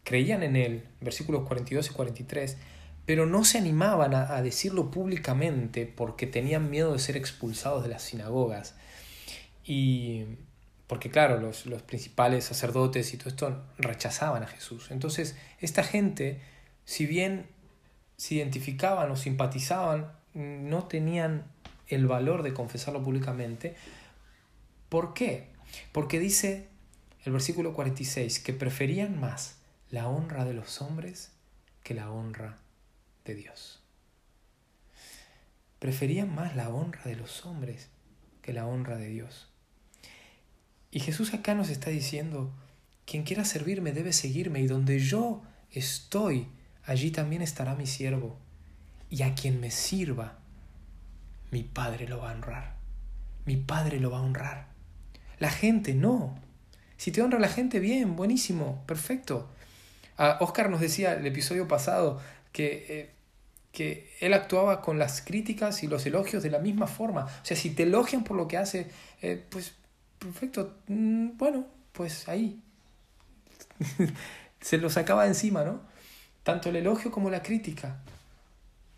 creían 0.03 0.41
en 0.41 0.55
él, 0.55 0.87
versículos 1.01 1.45
42 1.47 1.91
y 1.91 1.93
43, 1.93 2.57
pero 3.05 3.25
no 3.25 3.45
se 3.45 3.59
animaban 3.59 4.15
a, 4.15 4.41
decirlo 4.41 4.89
públicamente 4.89 5.85
porque 5.85 6.25
tenían 6.25 6.69
miedo 6.69 6.93
de 6.93 6.99
ser 6.99 7.17
expulsados 7.17 7.83
de 7.83 7.89
las 7.89 8.01
sinagogas. 8.01 8.75
Y 9.63 10.25
porque 10.87 11.11
claro, 11.11 11.39
los, 11.39 11.67
los 11.67 11.83
principales 11.83 12.45
sacerdotes 12.45 13.13
y 13.13 13.17
todo 13.17 13.29
esto 13.29 13.63
rechazaban 13.77 14.43
a 14.43 14.47
Jesús. 14.47 14.89
Entonces, 14.89 15.37
esta 15.59 15.83
gente, 15.83 16.41
si 16.83 17.05
bien 17.05 17.47
se 18.17 18.35
identificaban 18.35 19.11
o 19.11 19.15
simpatizaban, 19.15 20.11
no 20.33 20.85
tenían 20.85 21.45
el 21.87 22.07
valor 22.07 22.41
de 22.41 22.53
confesarlo 22.53 23.03
públicamente. 23.03 23.75
¿Por 24.89 25.13
qué? 25.13 25.49
Porque 25.91 26.19
dice 26.19 26.69
el 27.23 27.33
versículo 27.33 27.73
46 27.73 28.39
que 28.39 28.53
preferían 28.53 29.19
más 29.19 29.57
la 29.89 30.07
honra 30.07 30.45
de 30.45 30.53
los 30.53 30.81
hombres 30.81 31.31
que 31.83 31.93
la 31.93 32.09
honra 32.09 32.57
de 33.25 33.35
Dios. 33.35 33.81
Preferían 35.79 36.33
más 36.33 36.55
la 36.55 36.69
honra 36.69 37.01
de 37.03 37.15
los 37.15 37.45
hombres 37.45 37.89
que 38.41 38.53
la 38.53 38.65
honra 38.65 38.97
de 38.97 39.09
Dios. 39.09 39.49
Y 40.91 40.99
Jesús 41.01 41.33
acá 41.33 41.53
nos 41.55 41.69
está 41.69 41.89
diciendo, 41.89 42.53
quien 43.05 43.23
quiera 43.23 43.43
servirme 43.43 43.91
debe 43.91 44.13
seguirme 44.13 44.61
y 44.61 44.67
donde 44.67 44.99
yo 44.99 45.43
estoy, 45.71 46.47
allí 46.85 47.11
también 47.11 47.41
estará 47.41 47.75
mi 47.75 47.85
siervo. 47.85 48.37
Y 49.09 49.23
a 49.23 49.35
quien 49.35 49.59
me 49.59 49.71
sirva, 49.71 50.39
mi 51.51 51.63
Padre 51.63 52.07
lo 52.07 52.19
va 52.19 52.31
a 52.31 52.33
honrar. 52.33 52.75
Mi 53.45 53.57
Padre 53.57 53.99
lo 53.99 54.09
va 54.11 54.19
a 54.19 54.21
honrar. 54.21 54.67
La 55.39 55.49
gente 55.49 55.93
no. 55.93 56.39
Si 56.97 57.11
te 57.11 57.21
honra 57.21 57.39
la 57.39 57.49
gente, 57.49 57.79
bien, 57.79 58.15
buenísimo, 58.15 58.83
perfecto. 58.87 59.49
Ah, 60.17 60.37
Oscar 60.39 60.69
nos 60.69 60.79
decía 60.79 61.13
el 61.13 61.25
episodio 61.25 61.67
pasado 61.67 62.21
que, 62.51 62.85
eh, 62.89 63.14
que 63.75 64.09
él 64.21 64.33
actuaba 64.33 64.81
con 64.81 64.97
las 64.97 65.21
críticas 65.21 65.83
y 65.83 65.87
los 65.87 66.05
elogios 66.05 66.41
de 66.41 66.49
la 66.49 66.59
misma 66.59 66.87
forma. 66.87 67.25
O 67.25 67.45
sea, 67.45 67.55
si 67.55 67.69
te 67.71 67.83
elogian 67.83 68.23
por 68.23 68.37
lo 68.37 68.47
que 68.47 68.57
hace, 68.57 68.87
eh, 69.21 69.43
pues 69.49 69.73
perfecto, 70.17 70.77
mm, 70.87 71.37
bueno, 71.37 71.67
pues 71.91 72.27
ahí. 72.27 72.59
Se 74.61 74.77
lo 74.77 74.89
sacaba 74.89 75.27
encima, 75.27 75.63
¿no? 75.63 75.81
Tanto 76.43 76.69
el 76.69 76.77
elogio 76.77 77.11
como 77.11 77.29
la 77.29 77.43
crítica. 77.43 77.99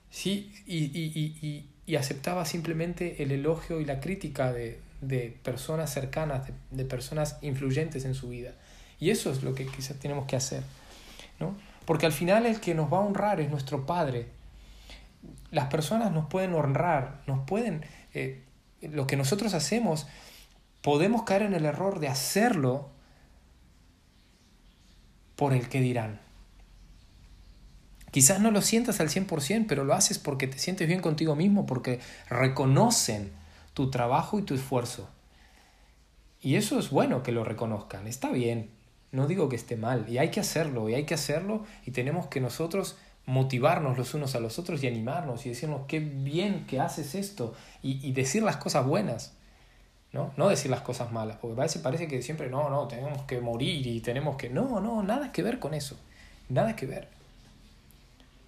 Sí, 0.09 0.53
y, 0.65 0.85
y, 0.85 1.37
y, 1.41 1.69
y 1.85 1.95
aceptaba 1.95 2.45
simplemente 2.45 3.21
el 3.21 3.31
elogio 3.31 3.81
y 3.81 3.85
la 3.85 3.99
crítica 3.99 4.53
de, 4.53 4.79
de 5.01 5.37
personas 5.43 5.93
cercanas, 5.93 6.47
de, 6.71 6.85
personas 6.85 7.37
influyentes 7.41 8.05
en 8.05 8.15
su 8.15 8.29
vida. 8.29 8.53
Y 8.99 9.11
eso 9.11 9.31
es 9.31 9.43
lo 9.43 9.53
que 9.53 9.65
quizás 9.65 9.97
tenemos 9.97 10.25
que 10.25 10.35
hacer. 10.35 10.63
¿no? 11.39 11.55
Porque 11.85 12.05
al 12.05 12.13
final 12.13 12.45
el 12.45 12.59
que 12.59 12.73
nos 12.73 12.91
va 12.91 12.97
a 12.97 13.01
honrar 13.01 13.39
es 13.39 13.49
nuestro 13.49 13.85
Padre. 13.85 14.27
Las 15.51 15.67
personas 15.67 16.11
nos 16.11 16.27
pueden 16.27 16.53
honrar, 16.53 17.21
nos 17.27 17.45
pueden... 17.45 17.85
Eh, 18.13 18.43
lo 18.81 19.07
que 19.07 19.17
nosotros 19.17 19.53
hacemos, 19.53 20.07
podemos 20.81 21.23
caer 21.23 21.41
en 21.41 21.53
el 21.53 21.65
error 21.65 21.99
de 21.99 22.07
hacerlo 22.07 22.89
por 25.35 25.53
el 25.53 25.67
que 25.67 25.81
dirán, 25.81 26.19
Quizás 28.11 28.39
no 28.39 28.51
lo 28.51 28.61
sientas 28.61 28.99
al 28.99 29.09
100%, 29.09 29.65
pero 29.67 29.83
lo 29.83 29.93
haces 29.93 30.17
porque 30.17 30.47
te 30.47 30.57
sientes 30.57 30.87
bien 30.87 31.01
contigo 31.01 31.35
mismo, 31.35 31.65
porque 31.65 31.99
reconocen 32.29 33.31
tu 33.73 33.91
trabajo 33.91 34.39
y 34.39 34.43
tu 34.43 34.55
esfuerzo. 34.55 35.09
Y 36.41 36.55
eso 36.55 36.79
es 36.79 36.89
bueno 36.89 37.21
que 37.21 37.31
lo 37.31 37.43
reconozcan, 37.43 38.07
está 38.07 38.31
bien, 38.31 38.71
no 39.11 39.27
digo 39.27 39.49
que 39.49 39.55
esté 39.55 39.75
mal, 39.75 40.07
y 40.09 40.17
hay 40.17 40.31
que 40.31 40.39
hacerlo, 40.39 40.89
y 40.89 40.93
hay 40.93 41.03
que 41.03 41.13
hacerlo, 41.13 41.65
y 41.85 41.91
tenemos 41.91 42.27
que 42.27 42.39
nosotros 42.39 42.97
motivarnos 43.27 43.97
los 43.97 44.13
unos 44.13 44.35
a 44.35 44.39
los 44.39 44.57
otros 44.57 44.81
y 44.83 44.87
animarnos 44.87 45.45
y 45.45 45.49
decirnos 45.49 45.81
qué 45.85 45.99
bien 45.99 46.65
que 46.65 46.79
haces 46.79 47.13
esto 47.13 47.53
y, 47.83 48.11
decir 48.13 48.41
las 48.41 48.55
cosas 48.55 48.85
buenas, 48.85 49.33
¿no? 50.13 50.33
No 50.37 50.47
decir 50.47 50.71
las 50.71 50.79
cosas 50.81 51.11
malas, 51.11 51.37
porque 51.39 51.59
a 51.59 51.63
veces 51.63 51.81
parece 51.81 52.07
que 52.07 52.21
siempre 52.21 52.49
no, 52.49 52.69
no, 52.69 52.87
tenemos 52.87 53.21
que 53.23 53.39
morir 53.41 53.85
y 53.85 53.99
tenemos 53.99 54.37
que... 54.37 54.49
No, 54.49 54.79
no, 54.79 55.03
nada 55.03 55.33
que 55.33 55.43
ver 55.43 55.59
con 55.59 55.73
eso, 55.73 55.99
nada 56.47 56.75
que 56.75 56.85
ver. 56.85 57.09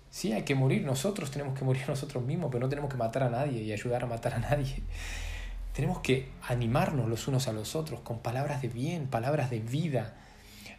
Sí, 0.10 0.32
hay 0.32 0.44
que 0.44 0.56
morir 0.56 0.84
nosotros, 0.86 1.30
tenemos 1.30 1.60
que 1.60 1.66
morir 1.66 1.84
nosotros 1.88 2.24
mismos, 2.24 2.50
pero 2.50 2.62
no 2.62 2.70
tenemos 2.70 2.90
que 2.90 2.98
matar 2.98 3.24
a 3.24 3.30
nadie 3.30 3.62
y 3.62 3.74
ayudar 3.74 4.04
a 4.04 4.08
matar 4.08 4.34
a 4.34 4.40
nadie. 4.40 4.82
Tenemos 5.76 6.00
que 6.00 6.30
animarnos 6.48 7.08
los 7.08 7.28
unos 7.28 7.48
a 7.48 7.54
los 7.54 7.76
otros 7.76 8.02
con 8.02 8.20
palabras 8.20 8.62
de 8.62 8.68
bien, 8.68 9.08
palabras 9.08 9.50
de 9.50 9.60
vida, 9.60 10.16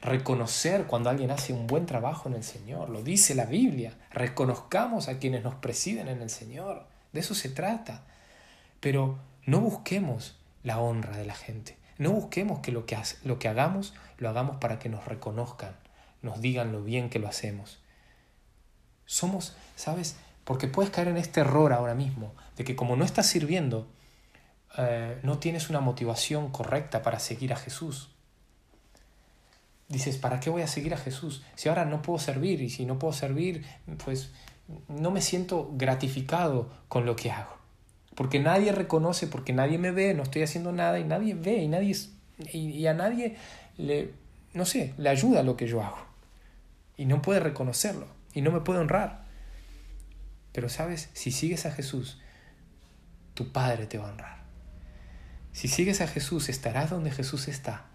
reconocer 0.03 0.87
cuando 0.87 1.11
alguien 1.11 1.31
hace 1.31 1.53
un 1.53 1.67
buen 1.67 1.87
trabajo 1.87 2.29
en 2.29 2.35
el 2.35 2.45
Señor. 2.45 2.89
Lo 2.89 3.03
dice 3.03 3.35
la 3.35 3.45
Biblia. 3.45 3.97
Reconozcamos 4.11 5.09
a 5.09 5.19
quienes 5.19 5.43
nos 5.45 5.55
presiden 5.57 6.09
en 6.09 6.23
el 6.23 6.31
Señor. 6.31 6.87
De 7.13 7.21
eso 7.21 7.35
se 7.35 7.49
trata. 7.49 8.03
Pero 8.81 9.19
no 9.45 9.61
busquemos 9.61 10.39
la 10.63 10.81
honra 10.81 11.17
de 11.17 11.27
la 11.27 11.35
gente. 11.35 11.77
No 11.99 12.13
busquemos 12.13 12.61
que 12.61 12.73
lo 12.73 12.87
que, 12.87 12.97
lo 13.25 13.39
que 13.39 13.49
hagamos 13.49 13.95
lo 14.19 14.29
hagamos 14.29 14.57
para 14.57 14.79
que 14.79 14.89
nos 14.89 15.05
reconozcan, 15.05 15.77
nos 16.23 16.41
digan 16.41 16.73
lo 16.73 16.83
bien 16.83 17.11
que 17.11 17.19
lo 17.19 17.29
hacemos. 17.29 17.79
Somos, 19.05 19.55
¿sabes? 19.77 20.17
Porque 20.45 20.67
puedes 20.67 20.91
caer 20.91 21.09
en 21.09 21.17
este 21.17 21.41
error 21.41 21.73
ahora 21.73 21.95
mismo, 21.95 22.35
de 22.57 22.65
que 22.65 22.77
como 22.77 22.97
no 22.97 23.05
estás 23.05 23.27
sirviendo, 23.27 23.87
eh, 24.79 25.19
no 25.23 25.39
tienes 25.39 25.69
una 25.69 25.81
motivación 25.81 26.51
correcta 26.51 27.03
para 27.03 27.19
seguir 27.19 27.53
a 27.53 27.57
Jesús 27.57 28.11
dices, 29.91 30.17
¿para 30.17 30.41
qué 30.41 30.49
voy 30.49 30.63
a 30.63 30.67
seguir 30.67 30.95
a 30.95 30.97
Jesús? 30.97 31.43
Si 31.57 31.69
ahora 31.69 31.85
no 31.85 32.01
puedo 32.01 32.19
servir 32.19 32.63
y 32.63 32.71
si 32.71 32.87
no 32.87 32.99
puedo 32.99 33.13
servir, 33.13 33.67
pues 34.03 34.31
no 34.89 35.11
me 35.11 35.21
siento 35.21 35.71
gratificado 35.75 36.71
con 36.89 37.05
lo 37.05 37.17
que 37.17 37.31
hago. 37.31 37.59
Porque 38.15 38.39
nadie 38.39 38.73
reconoce, 38.73 39.27
porque 39.27 39.53
nadie 39.53 39.79
me 39.79 39.91
ve, 39.91 40.15
no 40.15 40.23
estoy 40.23 40.43
haciendo 40.43 40.73
nada 40.73 40.99
y 40.99 41.05
nadie 41.05 41.35
ve 41.35 41.57
y, 41.57 41.69
nadie, 41.69 41.97
y, 42.53 42.87
a 42.87 42.95
nadie 42.95 43.37
le, 43.77 44.13
no 44.55 44.65
sé, 44.65 44.95
le 44.97 45.09
ayuda 45.09 45.43
lo 45.43 45.57
que 45.57 45.67
yo 45.67 45.83
hago. 45.83 45.99
Y 46.97 47.07
no 47.07 47.21
puede 47.21 47.41
reconocerlo 47.41 48.07
y 48.33 48.43
no 48.43 48.53
me 48.53 48.61
puede 48.61 48.79
honrar. 48.79 49.25
Pero 50.53 50.69
sabes, 50.69 51.11
si 51.15 51.33
sigues 51.33 51.67
a 51.67 51.73
Jesús, 51.73 52.21
tu 53.35 53.51
Padre 53.53 53.87
te 53.87 53.99
va 53.99 54.09
a 54.09 54.13
honrar. 54.13 54.41
Si 55.53 55.67
sigues 55.67 56.01
a 56.01 56.07
Jesús, 56.07 56.49
estarás 56.49 56.91
donde 56.91 57.11
Jesús 57.11 57.49
está 57.49 57.87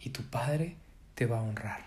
y 0.00 0.10
tu 0.10 0.22
Padre 0.24 0.76
te 1.16 1.26
va 1.26 1.38
a 1.38 1.42
honrar. 1.42 1.80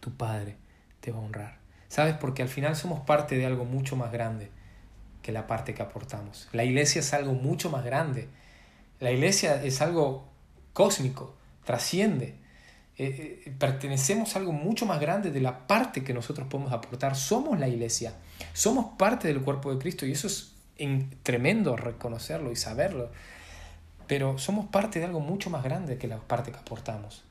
Tu 0.00 0.10
Padre 0.10 0.56
te 1.00 1.12
va 1.12 1.18
a 1.18 1.22
honrar. 1.22 1.58
¿Sabes? 1.88 2.14
Porque 2.14 2.42
al 2.42 2.48
final 2.48 2.74
somos 2.74 3.00
parte 3.00 3.36
de 3.36 3.46
algo 3.46 3.64
mucho 3.64 3.94
más 3.94 4.10
grande 4.10 4.50
que 5.22 5.32
la 5.32 5.46
parte 5.46 5.74
que 5.74 5.82
aportamos. 5.82 6.48
La 6.52 6.64
iglesia 6.64 7.00
es 7.00 7.12
algo 7.12 7.34
mucho 7.34 7.70
más 7.70 7.84
grande. 7.84 8.28
La 9.00 9.12
iglesia 9.12 9.62
es 9.62 9.82
algo 9.82 10.28
cósmico, 10.72 11.36
trasciende. 11.64 12.38
Eh, 12.96 13.42
eh, 13.44 13.54
pertenecemos 13.58 14.34
a 14.34 14.38
algo 14.38 14.52
mucho 14.52 14.86
más 14.86 14.98
grande 14.98 15.30
de 15.30 15.40
la 15.40 15.66
parte 15.66 16.02
que 16.02 16.14
nosotros 16.14 16.48
podemos 16.48 16.72
aportar. 16.72 17.16
Somos 17.16 17.58
la 17.58 17.68
iglesia, 17.68 18.14
somos 18.54 18.96
parte 18.96 19.28
del 19.28 19.42
cuerpo 19.42 19.72
de 19.72 19.78
Cristo 19.78 20.06
y 20.06 20.12
eso 20.12 20.26
es 20.26 20.54
tremendo 21.22 21.76
reconocerlo 21.76 22.50
y 22.50 22.56
saberlo. 22.56 23.10
Pero 24.06 24.38
somos 24.38 24.66
parte 24.66 25.00
de 25.00 25.04
algo 25.04 25.20
mucho 25.20 25.50
más 25.50 25.62
grande 25.62 25.98
que 25.98 26.08
la 26.08 26.18
parte 26.18 26.50
que 26.50 26.58
aportamos 26.58 27.24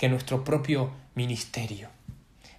que 0.00 0.08
nuestro 0.08 0.42
propio 0.42 0.90
ministerio. 1.14 1.90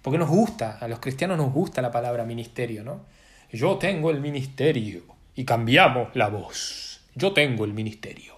Porque 0.00 0.16
nos 0.16 0.28
gusta, 0.28 0.78
a 0.78 0.86
los 0.86 1.00
cristianos 1.00 1.36
nos 1.36 1.52
gusta 1.52 1.82
la 1.82 1.90
palabra 1.90 2.24
ministerio, 2.24 2.84
¿no? 2.84 3.04
Yo 3.50 3.78
tengo 3.78 4.12
el 4.12 4.20
ministerio 4.20 5.02
y 5.34 5.44
cambiamos 5.44 6.14
la 6.14 6.28
voz. 6.28 7.00
Yo 7.16 7.32
tengo 7.32 7.64
el 7.64 7.72
ministerio. 7.72 8.36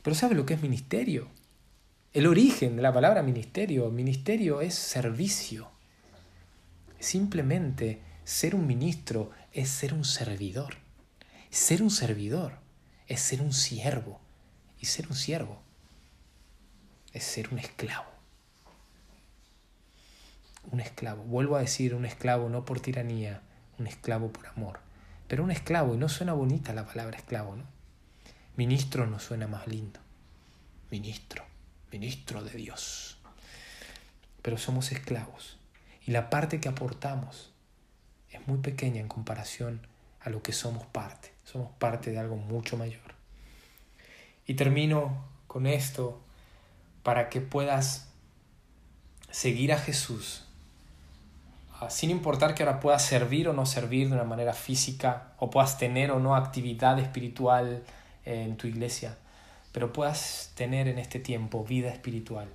Pero 0.00 0.14
¿sabe 0.14 0.36
lo 0.36 0.46
que 0.46 0.54
es 0.54 0.62
ministerio? 0.62 1.26
El 2.12 2.28
origen 2.28 2.76
de 2.76 2.82
la 2.82 2.92
palabra 2.92 3.20
ministerio, 3.20 3.90
ministerio 3.90 4.60
es 4.60 4.76
servicio. 4.76 5.68
Simplemente 7.00 7.98
ser 8.22 8.54
un 8.54 8.68
ministro 8.68 9.32
es 9.52 9.68
ser 9.68 9.92
un 9.92 10.04
servidor. 10.04 10.76
Ser 11.50 11.82
un 11.82 11.90
servidor 11.90 12.60
es 13.08 13.20
ser 13.20 13.42
un 13.42 13.52
siervo. 13.52 14.20
Y 14.78 14.86
ser 14.86 15.08
un 15.08 15.16
siervo 15.16 15.61
es 17.12 17.24
ser 17.24 17.48
un 17.52 17.58
esclavo. 17.58 18.10
Un 20.70 20.80
esclavo. 20.80 21.22
Vuelvo 21.24 21.56
a 21.56 21.60
decir 21.60 21.94
un 21.94 22.04
esclavo 22.04 22.48
no 22.48 22.64
por 22.64 22.80
tiranía, 22.80 23.42
un 23.78 23.86
esclavo 23.86 24.32
por 24.32 24.46
amor. 24.46 24.80
Pero 25.28 25.44
un 25.44 25.50
esclavo, 25.50 25.94
y 25.94 25.98
no 25.98 26.08
suena 26.08 26.32
bonita 26.32 26.72
la 26.72 26.86
palabra 26.86 27.16
esclavo, 27.16 27.56
¿no? 27.56 27.64
Ministro 28.56 29.06
no 29.06 29.18
suena 29.18 29.46
más 29.46 29.66
lindo. 29.66 29.98
Ministro, 30.90 31.44
ministro 31.90 32.44
de 32.44 32.50
Dios. 32.50 33.18
Pero 34.42 34.58
somos 34.58 34.92
esclavos. 34.92 35.58
Y 36.06 36.10
la 36.10 36.30
parte 36.30 36.60
que 36.60 36.68
aportamos 36.68 37.52
es 38.30 38.46
muy 38.46 38.58
pequeña 38.58 39.00
en 39.00 39.08
comparación 39.08 39.86
a 40.20 40.30
lo 40.30 40.42
que 40.42 40.52
somos 40.52 40.86
parte. 40.86 41.32
Somos 41.44 41.70
parte 41.78 42.10
de 42.10 42.18
algo 42.18 42.36
mucho 42.36 42.76
mayor. 42.76 43.14
Y 44.46 44.54
termino 44.54 45.24
con 45.46 45.66
esto 45.66 46.20
para 47.02 47.28
que 47.28 47.40
puedas 47.40 48.08
seguir 49.32 49.72
a 49.72 49.78
Jesús, 49.78 50.44
ah, 51.80 51.90
sin 51.90 52.10
importar 52.10 52.54
que 52.54 52.62
ahora 52.62 52.80
puedas 52.80 53.02
servir 53.02 53.48
o 53.48 53.52
no 53.52 53.66
servir 53.66 54.08
de 54.08 54.14
una 54.14 54.24
manera 54.24 54.52
física, 54.52 55.32
o 55.38 55.50
puedas 55.50 55.78
tener 55.78 56.12
o 56.12 56.20
no 56.20 56.36
actividad 56.36 56.98
espiritual 56.98 57.82
eh, 58.24 58.44
en 58.44 58.56
tu 58.56 58.68
iglesia, 58.68 59.16
pero 59.72 59.92
puedas 59.92 60.52
tener 60.54 60.86
en 60.86 60.98
este 60.98 61.18
tiempo 61.18 61.64
vida 61.64 61.88
espiritual, 61.88 62.48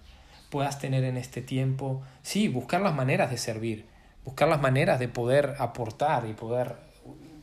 puedas 0.49 0.79
tener 0.79 1.03
en 1.03 1.17
este 1.17 1.41
tiempo, 1.41 2.03
sí, 2.21 2.47
buscar 2.47 2.81
las 2.81 2.93
maneras 2.93 3.31
de 3.31 3.37
servir, 3.37 3.87
buscar 4.23 4.47
las 4.47 4.61
maneras 4.61 4.99
de 4.99 5.07
poder 5.07 5.55
aportar 5.59 6.27
y 6.27 6.33
poder 6.33 6.75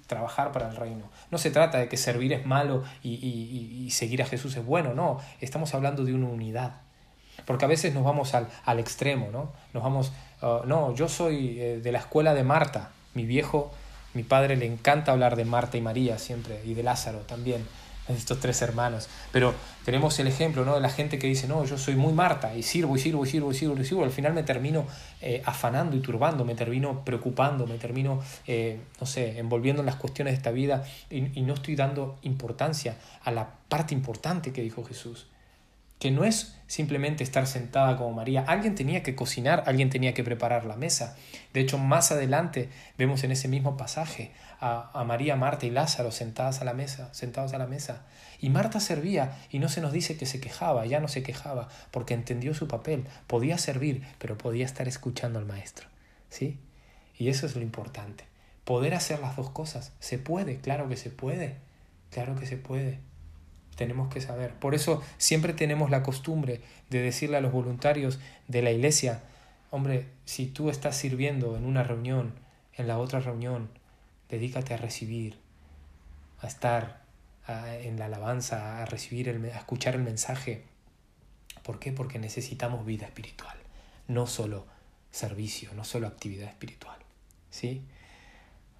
trabajar 0.06 0.52
para 0.52 0.68
el 0.68 0.76
reino. 0.76 1.10
No 1.30 1.38
se 1.38 1.50
trata 1.50 1.78
de 1.78 1.88
que 1.88 1.96
servir 1.96 2.32
es 2.34 2.46
malo 2.46 2.84
y, 3.02 3.14
y 3.14 3.90
seguir 3.90 4.22
a 4.22 4.26
Jesús 4.26 4.54
es 4.56 4.64
bueno, 4.64 4.94
no, 4.94 5.18
estamos 5.40 5.74
hablando 5.74 6.04
de 6.04 6.14
una 6.14 6.28
unidad. 6.28 6.83
Porque 7.46 7.64
a 7.64 7.68
veces 7.68 7.94
nos 7.94 8.04
vamos 8.04 8.34
al, 8.34 8.48
al 8.64 8.78
extremo, 8.78 9.28
¿no? 9.32 9.52
Nos 9.72 9.82
vamos, 9.82 10.12
ah, 10.42 10.62
no, 10.66 10.94
yo 10.94 11.08
soy 11.08 11.60
eh, 11.60 11.80
de 11.82 11.92
la 11.92 11.98
escuela 11.98 12.34
de 12.34 12.44
Marta, 12.44 12.90
mi 13.14 13.26
viejo, 13.26 13.72
mi 14.14 14.22
padre 14.22 14.56
le 14.56 14.66
encanta 14.66 15.12
hablar 15.12 15.36
de 15.36 15.44
Marta 15.44 15.76
y 15.76 15.80
María 15.80 16.18
siempre, 16.18 16.60
y 16.64 16.74
de 16.74 16.82
Lázaro 16.82 17.18
también, 17.20 17.66
estos 18.08 18.38
tres 18.38 18.62
hermanos. 18.62 19.08
Pero 19.32 19.54
tenemos 19.84 20.18
el 20.18 20.28
ejemplo, 20.28 20.64
¿no? 20.64 20.74
De 20.74 20.80
la 20.80 20.90
gente 20.90 21.18
que 21.18 21.26
dice, 21.26 21.48
no, 21.48 21.64
yo 21.64 21.76
soy 21.78 21.96
muy 21.96 22.12
Marta, 22.12 22.54
y 22.54 22.62
sirvo, 22.62 22.96
y 22.96 23.00
sirvo, 23.00 23.24
y 23.24 23.28
sirvo, 23.28 23.50
y 23.50 23.54
sirvo, 23.54 23.80
y 23.80 23.84
sirvo, 23.84 24.04
al 24.04 24.10
final 24.10 24.32
me 24.32 24.42
termino 24.42 24.86
eh, 25.20 25.42
afanando 25.44 25.96
y 25.96 26.00
turbando, 26.00 26.44
me 26.44 26.54
termino 26.54 27.04
preocupando, 27.04 27.66
me 27.66 27.76
termino, 27.78 28.22
eh, 28.46 28.80
no 29.00 29.06
sé, 29.06 29.38
envolviendo 29.38 29.82
en 29.82 29.86
las 29.86 29.96
cuestiones 29.96 30.32
de 30.32 30.36
esta 30.36 30.50
vida, 30.50 30.84
y, 31.10 31.38
y 31.38 31.42
no 31.42 31.54
estoy 31.54 31.76
dando 31.76 32.18
importancia 32.22 32.96
a 33.24 33.30
la 33.30 33.48
parte 33.68 33.94
importante 33.94 34.52
que 34.52 34.62
dijo 34.62 34.84
Jesús 34.84 35.26
que 36.04 36.10
no 36.10 36.24
es 36.24 36.54
simplemente 36.66 37.24
estar 37.24 37.46
sentada 37.46 37.96
como 37.96 38.12
María. 38.12 38.44
Alguien 38.46 38.74
tenía 38.74 39.02
que 39.02 39.14
cocinar, 39.14 39.64
alguien 39.66 39.88
tenía 39.88 40.12
que 40.12 40.22
preparar 40.22 40.66
la 40.66 40.76
mesa. 40.76 41.16
De 41.54 41.60
hecho, 41.60 41.78
más 41.78 42.12
adelante 42.12 42.68
vemos 42.98 43.24
en 43.24 43.32
ese 43.32 43.48
mismo 43.48 43.78
pasaje 43.78 44.32
a, 44.60 45.02
María, 45.06 45.34
Marta 45.34 45.64
y 45.64 45.70
Lázaro 45.70 46.12
sentadas 46.12 46.60
a 46.60 46.66
la 46.66 46.74
mesa, 46.74 47.08
sentados 47.14 47.54
a 47.54 47.58
la 47.58 47.66
mesa. 47.66 48.04
Y 48.38 48.50
Marta 48.50 48.80
servía 48.80 49.38
y 49.48 49.60
no 49.60 49.70
se 49.70 49.80
nos 49.80 49.94
dice 49.94 50.18
que 50.18 50.26
se 50.26 50.42
quejaba, 50.42 50.84
ya 50.84 51.00
no 51.00 51.08
se 51.08 51.22
quejaba, 51.22 51.70
porque 51.90 52.12
entendió 52.12 52.52
su 52.52 52.68
papel. 52.68 53.06
Podía 53.26 53.56
servir, 53.56 54.06
pero 54.18 54.36
podía 54.36 54.66
estar 54.66 54.86
escuchando 54.86 55.38
al 55.38 55.46
maestro. 55.46 55.88
¿Sí? 56.28 56.58
Y 57.16 57.30
eso 57.30 57.46
es 57.46 57.56
lo 57.56 57.62
importante. 57.62 58.24
Poder 58.66 58.92
hacer 58.92 59.20
las 59.20 59.36
dos 59.36 59.48
cosas. 59.48 59.94
¿Se 60.00 60.18
puede? 60.18 60.58
Claro 60.58 60.86
que 60.86 60.98
se 60.98 61.08
puede. 61.08 61.56
Claro 62.10 62.34
que 62.34 62.44
se 62.44 62.58
puede 62.58 62.98
tenemos 63.76 64.12
que 64.12 64.20
saber. 64.20 64.54
Por 64.54 64.74
eso 64.74 65.02
siempre 65.18 65.52
tenemos 65.52 65.90
la 65.90 66.02
costumbre 66.02 66.60
de 66.90 67.02
decirle 67.02 67.36
a 67.36 67.40
los 67.40 67.52
voluntarios 67.52 68.18
de 68.48 68.62
la 68.62 68.70
iglesia, 68.70 69.22
hombre, 69.70 70.06
si 70.24 70.46
tú 70.46 70.70
estás 70.70 70.96
sirviendo 70.96 71.56
en 71.56 71.64
una 71.64 71.82
reunión, 71.82 72.34
en 72.74 72.88
la 72.88 72.98
otra 72.98 73.20
reunión, 73.20 73.68
dedícate 74.28 74.74
a 74.74 74.78
recibir, 74.78 75.38
a 76.40 76.46
estar 76.46 77.02
en 77.46 77.98
la 77.98 78.06
alabanza, 78.06 78.82
a 78.82 78.86
recibir, 78.86 79.28
el, 79.28 79.44
a 79.46 79.58
escuchar 79.58 79.94
el 79.94 80.02
mensaje. 80.02 80.64
¿Por 81.62 81.78
qué? 81.78 81.92
Porque 81.92 82.18
necesitamos 82.18 82.86
vida 82.86 83.06
espiritual, 83.06 83.56
no 84.08 84.26
solo 84.26 84.66
servicio, 85.10 85.70
no 85.74 85.84
solo 85.84 86.06
actividad 86.06 86.48
espiritual. 86.48 86.98
¿sí? 87.50 87.82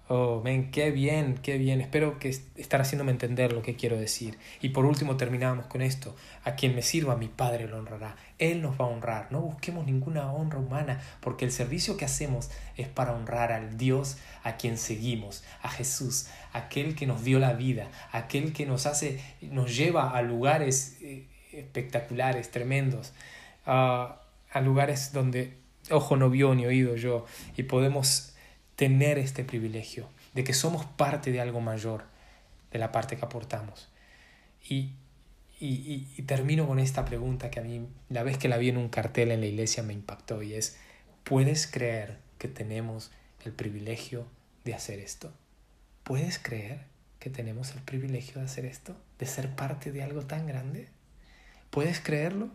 Oh, 0.07 0.39
ven, 0.43 0.69
qué 0.69 0.91
bien, 0.91 1.39
qué 1.41 1.57
bien. 1.57 1.81
Espero 1.81 2.19
que 2.19 2.29
estar 2.29 2.79
haciéndome 2.79 3.11
entender 3.11 3.53
lo 3.53 3.63
que 3.63 3.75
quiero 3.75 3.97
decir. 3.97 4.37
Y 4.61 4.69
por 4.69 4.85
último 4.85 5.17
terminamos 5.17 5.65
con 5.65 5.81
esto. 5.81 6.15
A 6.43 6.53
quien 6.53 6.75
me 6.75 6.83
sirva, 6.83 7.15
mi 7.15 7.27
Padre 7.27 7.67
lo 7.67 7.79
honrará. 7.79 8.15
Él 8.37 8.61
nos 8.61 8.79
va 8.79 8.85
a 8.85 8.89
honrar. 8.89 9.31
No 9.31 9.41
busquemos 9.41 9.83
ninguna 9.87 10.31
honra 10.31 10.59
humana, 10.59 11.01
porque 11.21 11.43
el 11.43 11.51
servicio 11.51 11.97
que 11.97 12.05
hacemos 12.05 12.51
es 12.77 12.87
para 12.87 13.13
honrar 13.13 13.51
al 13.51 13.77
Dios 13.79 14.17
a 14.43 14.57
quien 14.57 14.77
seguimos, 14.77 15.43
a 15.63 15.69
Jesús, 15.69 16.27
aquel 16.53 16.95
que 16.95 17.07
nos 17.07 17.23
dio 17.23 17.39
la 17.39 17.53
vida, 17.53 17.89
aquel 18.11 18.53
que 18.53 18.67
nos 18.67 18.85
hace, 18.85 19.19
nos 19.41 19.75
lleva 19.75 20.11
a 20.11 20.21
lugares 20.21 20.97
eh, 21.01 21.25
espectaculares, 21.51 22.51
tremendos, 22.51 23.11
a 23.65 24.21
lugares 24.61 25.13
donde 25.13 25.57
ojo 25.89 26.15
no 26.15 26.29
vio 26.29 26.53
ni 26.53 26.67
oído 26.67 26.95
yo, 26.95 27.25
y 27.57 27.63
podemos 27.63 28.34
tener 28.75 29.17
este 29.17 29.43
privilegio 29.43 30.09
de 30.33 30.43
que 30.43 30.53
somos 30.53 30.85
parte 30.85 31.31
de 31.31 31.41
algo 31.41 31.61
mayor 31.61 32.03
de 32.71 32.79
la 32.79 32.91
parte 32.91 33.17
que 33.17 33.25
aportamos. 33.25 33.89
Y, 34.67 34.91
y, 35.59 36.07
y, 36.17 36.21
termino 36.23 36.67
con 36.67 36.79
esta 36.79 37.05
pregunta 37.05 37.49
que 37.49 37.59
a 37.59 37.63
mí, 37.63 37.87
la 38.09 38.23
vez 38.23 38.37
que 38.37 38.49
la 38.49 38.57
vi 38.57 38.69
en 38.69 38.77
un 38.77 38.89
cartel 38.89 39.31
en 39.31 39.39
la 39.39 39.45
iglesia, 39.45 39.83
me 39.83 39.93
impactó 39.93 40.43
y 40.43 40.53
es, 40.53 40.77
¿puedes 41.23 41.67
creer 41.67 42.17
que 42.37 42.49
tenemos 42.49 43.11
el 43.45 43.53
privilegio 43.53 44.25
de 44.65 44.73
hacer 44.73 44.99
esto? 44.99 45.31
¿Puedes 46.03 46.37
creer 46.39 46.81
que 47.19 47.29
tenemos 47.29 47.71
el 47.71 47.81
privilegio 47.81 48.39
de 48.39 48.45
hacer 48.45 48.65
esto? 48.65 48.97
¿De 49.17 49.25
ser 49.25 49.55
parte 49.55 49.91
de 49.91 50.03
algo 50.03 50.23
tan 50.23 50.45
grande? 50.45 50.89
¿Puedes 51.69 52.01
creerlo? 52.01 52.49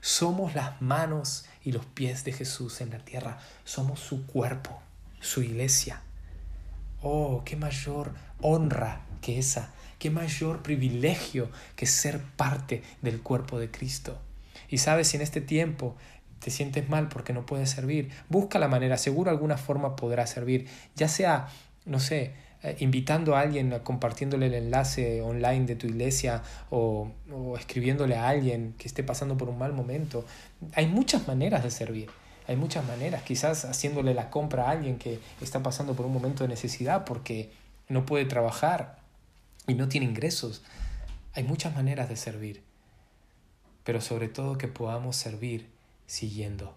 Somos 0.00 0.54
las 0.54 0.80
manos 0.82 1.46
y 1.64 1.72
los 1.72 1.86
pies 1.86 2.24
de 2.24 2.32
Jesús 2.32 2.80
en 2.80 2.90
la 2.90 2.98
tierra. 2.98 3.38
Somos 3.64 4.00
su 4.00 4.26
cuerpo 4.26 4.82
su 5.20 5.42
iglesia. 5.42 6.02
Oh, 7.02 7.42
qué 7.44 7.56
mayor 7.56 8.14
honra 8.40 9.02
que 9.20 9.38
esa, 9.38 9.72
qué 9.98 10.10
mayor 10.10 10.62
privilegio 10.62 11.50
que 11.76 11.86
ser 11.86 12.20
parte 12.20 12.82
del 13.02 13.20
cuerpo 13.20 13.58
de 13.58 13.70
Cristo. 13.70 14.18
Y 14.68 14.78
sabes, 14.78 15.08
si 15.08 15.16
en 15.16 15.22
este 15.22 15.40
tiempo 15.40 15.96
te 16.40 16.50
sientes 16.50 16.88
mal 16.88 17.08
porque 17.08 17.32
no 17.32 17.46
puedes 17.46 17.70
servir, 17.70 18.10
busca 18.28 18.58
la 18.58 18.68
manera, 18.68 18.96
seguro 18.96 19.30
alguna 19.30 19.56
forma 19.56 19.96
podrá 19.96 20.26
servir, 20.26 20.66
ya 20.94 21.08
sea, 21.08 21.48
no 21.84 22.00
sé, 22.00 22.32
eh, 22.62 22.76
invitando 22.80 23.36
a 23.36 23.40
alguien, 23.40 23.78
compartiéndole 23.82 24.46
el 24.46 24.54
enlace 24.54 25.22
online 25.22 25.66
de 25.66 25.76
tu 25.76 25.86
iglesia 25.86 26.42
o, 26.70 27.10
o 27.32 27.56
escribiéndole 27.56 28.16
a 28.16 28.28
alguien 28.28 28.74
que 28.78 28.88
esté 28.88 29.04
pasando 29.04 29.36
por 29.36 29.48
un 29.48 29.58
mal 29.58 29.72
momento. 29.72 30.24
Hay 30.74 30.86
muchas 30.86 31.26
maneras 31.26 31.62
de 31.62 31.70
servir. 31.70 32.10
Hay 32.48 32.56
muchas 32.56 32.86
maneras, 32.86 33.22
quizás 33.22 33.66
haciéndole 33.66 34.14
la 34.14 34.30
compra 34.30 34.66
a 34.66 34.70
alguien 34.70 34.98
que 34.98 35.20
está 35.42 35.62
pasando 35.62 35.94
por 35.94 36.06
un 36.06 36.14
momento 36.14 36.44
de 36.44 36.48
necesidad 36.48 37.04
porque 37.04 37.52
no 37.88 38.06
puede 38.06 38.24
trabajar 38.24 39.00
y 39.66 39.74
no 39.74 39.88
tiene 39.88 40.06
ingresos. 40.06 40.62
Hay 41.34 41.44
muchas 41.44 41.74
maneras 41.74 42.08
de 42.08 42.16
servir, 42.16 42.62
pero 43.84 44.00
sobre 44.00 44.28
todo 44.28 44.56
que 44.56 44.66
podamos 44.66 45.14
servir 45.14 45.68
siguiendo, 46.06 46.74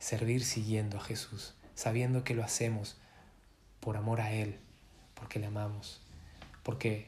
servir 0.00 0.44
siguiendo 0.44 0.96
a 0.96 1.00
Jesús, 1.00 1.54
sabiendo 1.76 2.24
que 2.24 2.34
lo 2.34 2.42
hacemos 2.42 2.96
por 3.78 3.96
amor 3.96 4.20
a 4.20 4.32
Él, 4.32 4.58
porque 5.14 5.38
le 5.38 5.46
amamos, 5.46 6.00
porque 6.64 7.06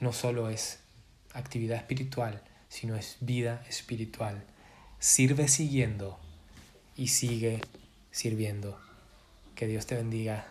no 0.00 0.14
solo 0.14 0.48
es 0.48 0.80
actividad 1.34 1.76
espiritual, 1.76 2.42
sino 2.70 2.96
es 2.96 3.18
vida 3.20 3.62
espiritual. 3.68 4.42
Sirve 4.98 5.48
siguiendo 5.48 6.18
y 7.02 7.08
sigue 7.08 7.60
sirviendo. 8.12 8.78
Que 9.56 9.66
Dios 9.66 9.86
te 9.86 9.96
bendiga. 9.96 10.46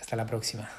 Hasta 0.00 0.16
la 0.16 0.24
próxima. 0.24 0.70